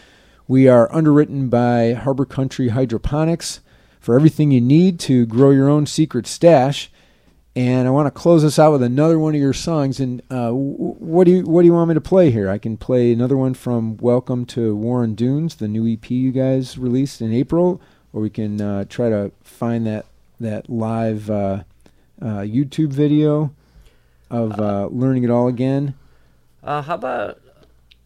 [0.47, 3.59] We are underwritten by Harbor Country Hydroponics
[3.99, 6.91] for everything you need to grow your own secret stash.
[7.55, 9.99] And I want to close us out with another one of your songs.
[9.99, 12.49] And uh, what do you what do you want me to play here?
[12.49, 16.79] I can play another one from Welcome to Warren Dunes, the new EP you guys
[16.79, 17.79] released in April,
[18.11, 20.07] or we can uh, try to find that
[20.39, 21.29] that live
[22.21, 23.53] uh, uh, YouTube video
[24.29, 25.93] of uh, learning it all again.
[26.63, 27.39] Uh, how about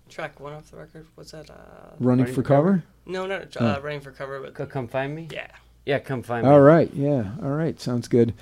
[0.09, 1.05] Track one off the record.
[1.15, 1.49] What's that?
[1.49, 1.53] Uh,
[1.99, 2.71] Running, Running for for Cover?
[2.71, 2.83] cover.
[3.05, 3.45] no, no, uh,
[3.77, 3.81] Oh.
[3.81, 5.27] running for cover, but Co- Come Find Me?
[5.31, 5.47] yeah.
[5.85, 6.51] Yeah, Come Find Me.
[6.51, 8.33] All right, yeah, all right, sounds good.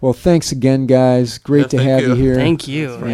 [0.00, 1.36] Well, thanks again, guys.
[1.38, 2.14] Great Yeah, to have you, you.
[2.14, 2.34] here.
[2.34, 2.98] Thank you.
[2.98, 3.06] for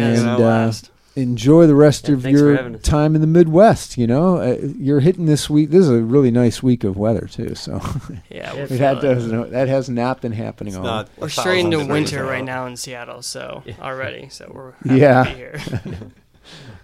[1.17, 1.65] Yeah, it's hanging a out.
[1.65, 1.65] blast.
[1.65, 3.97] enjoy the rest Yeah, of your time in the Midwest.
[3.97, 5.69] You know, uh, you're hitting this week.
[5.71, 7.55] This is a really nice week of weather too.
[7.55, 10.69] So Yeah, Yeah, we're that doesn't that has not been happening.
[10.73, 11.09] It's all not.
[11.17, 13.73] We're straight into winter right now in Seattle, so Yeah.
[13.81, 15.23] already, so we're happy Yeah.
[15.23, 15.59] to be here.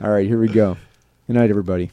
[0.01, 0.27] all right.
[0.27, 0.77] Here we go.
[1.27, 1.89] Good night, everybody.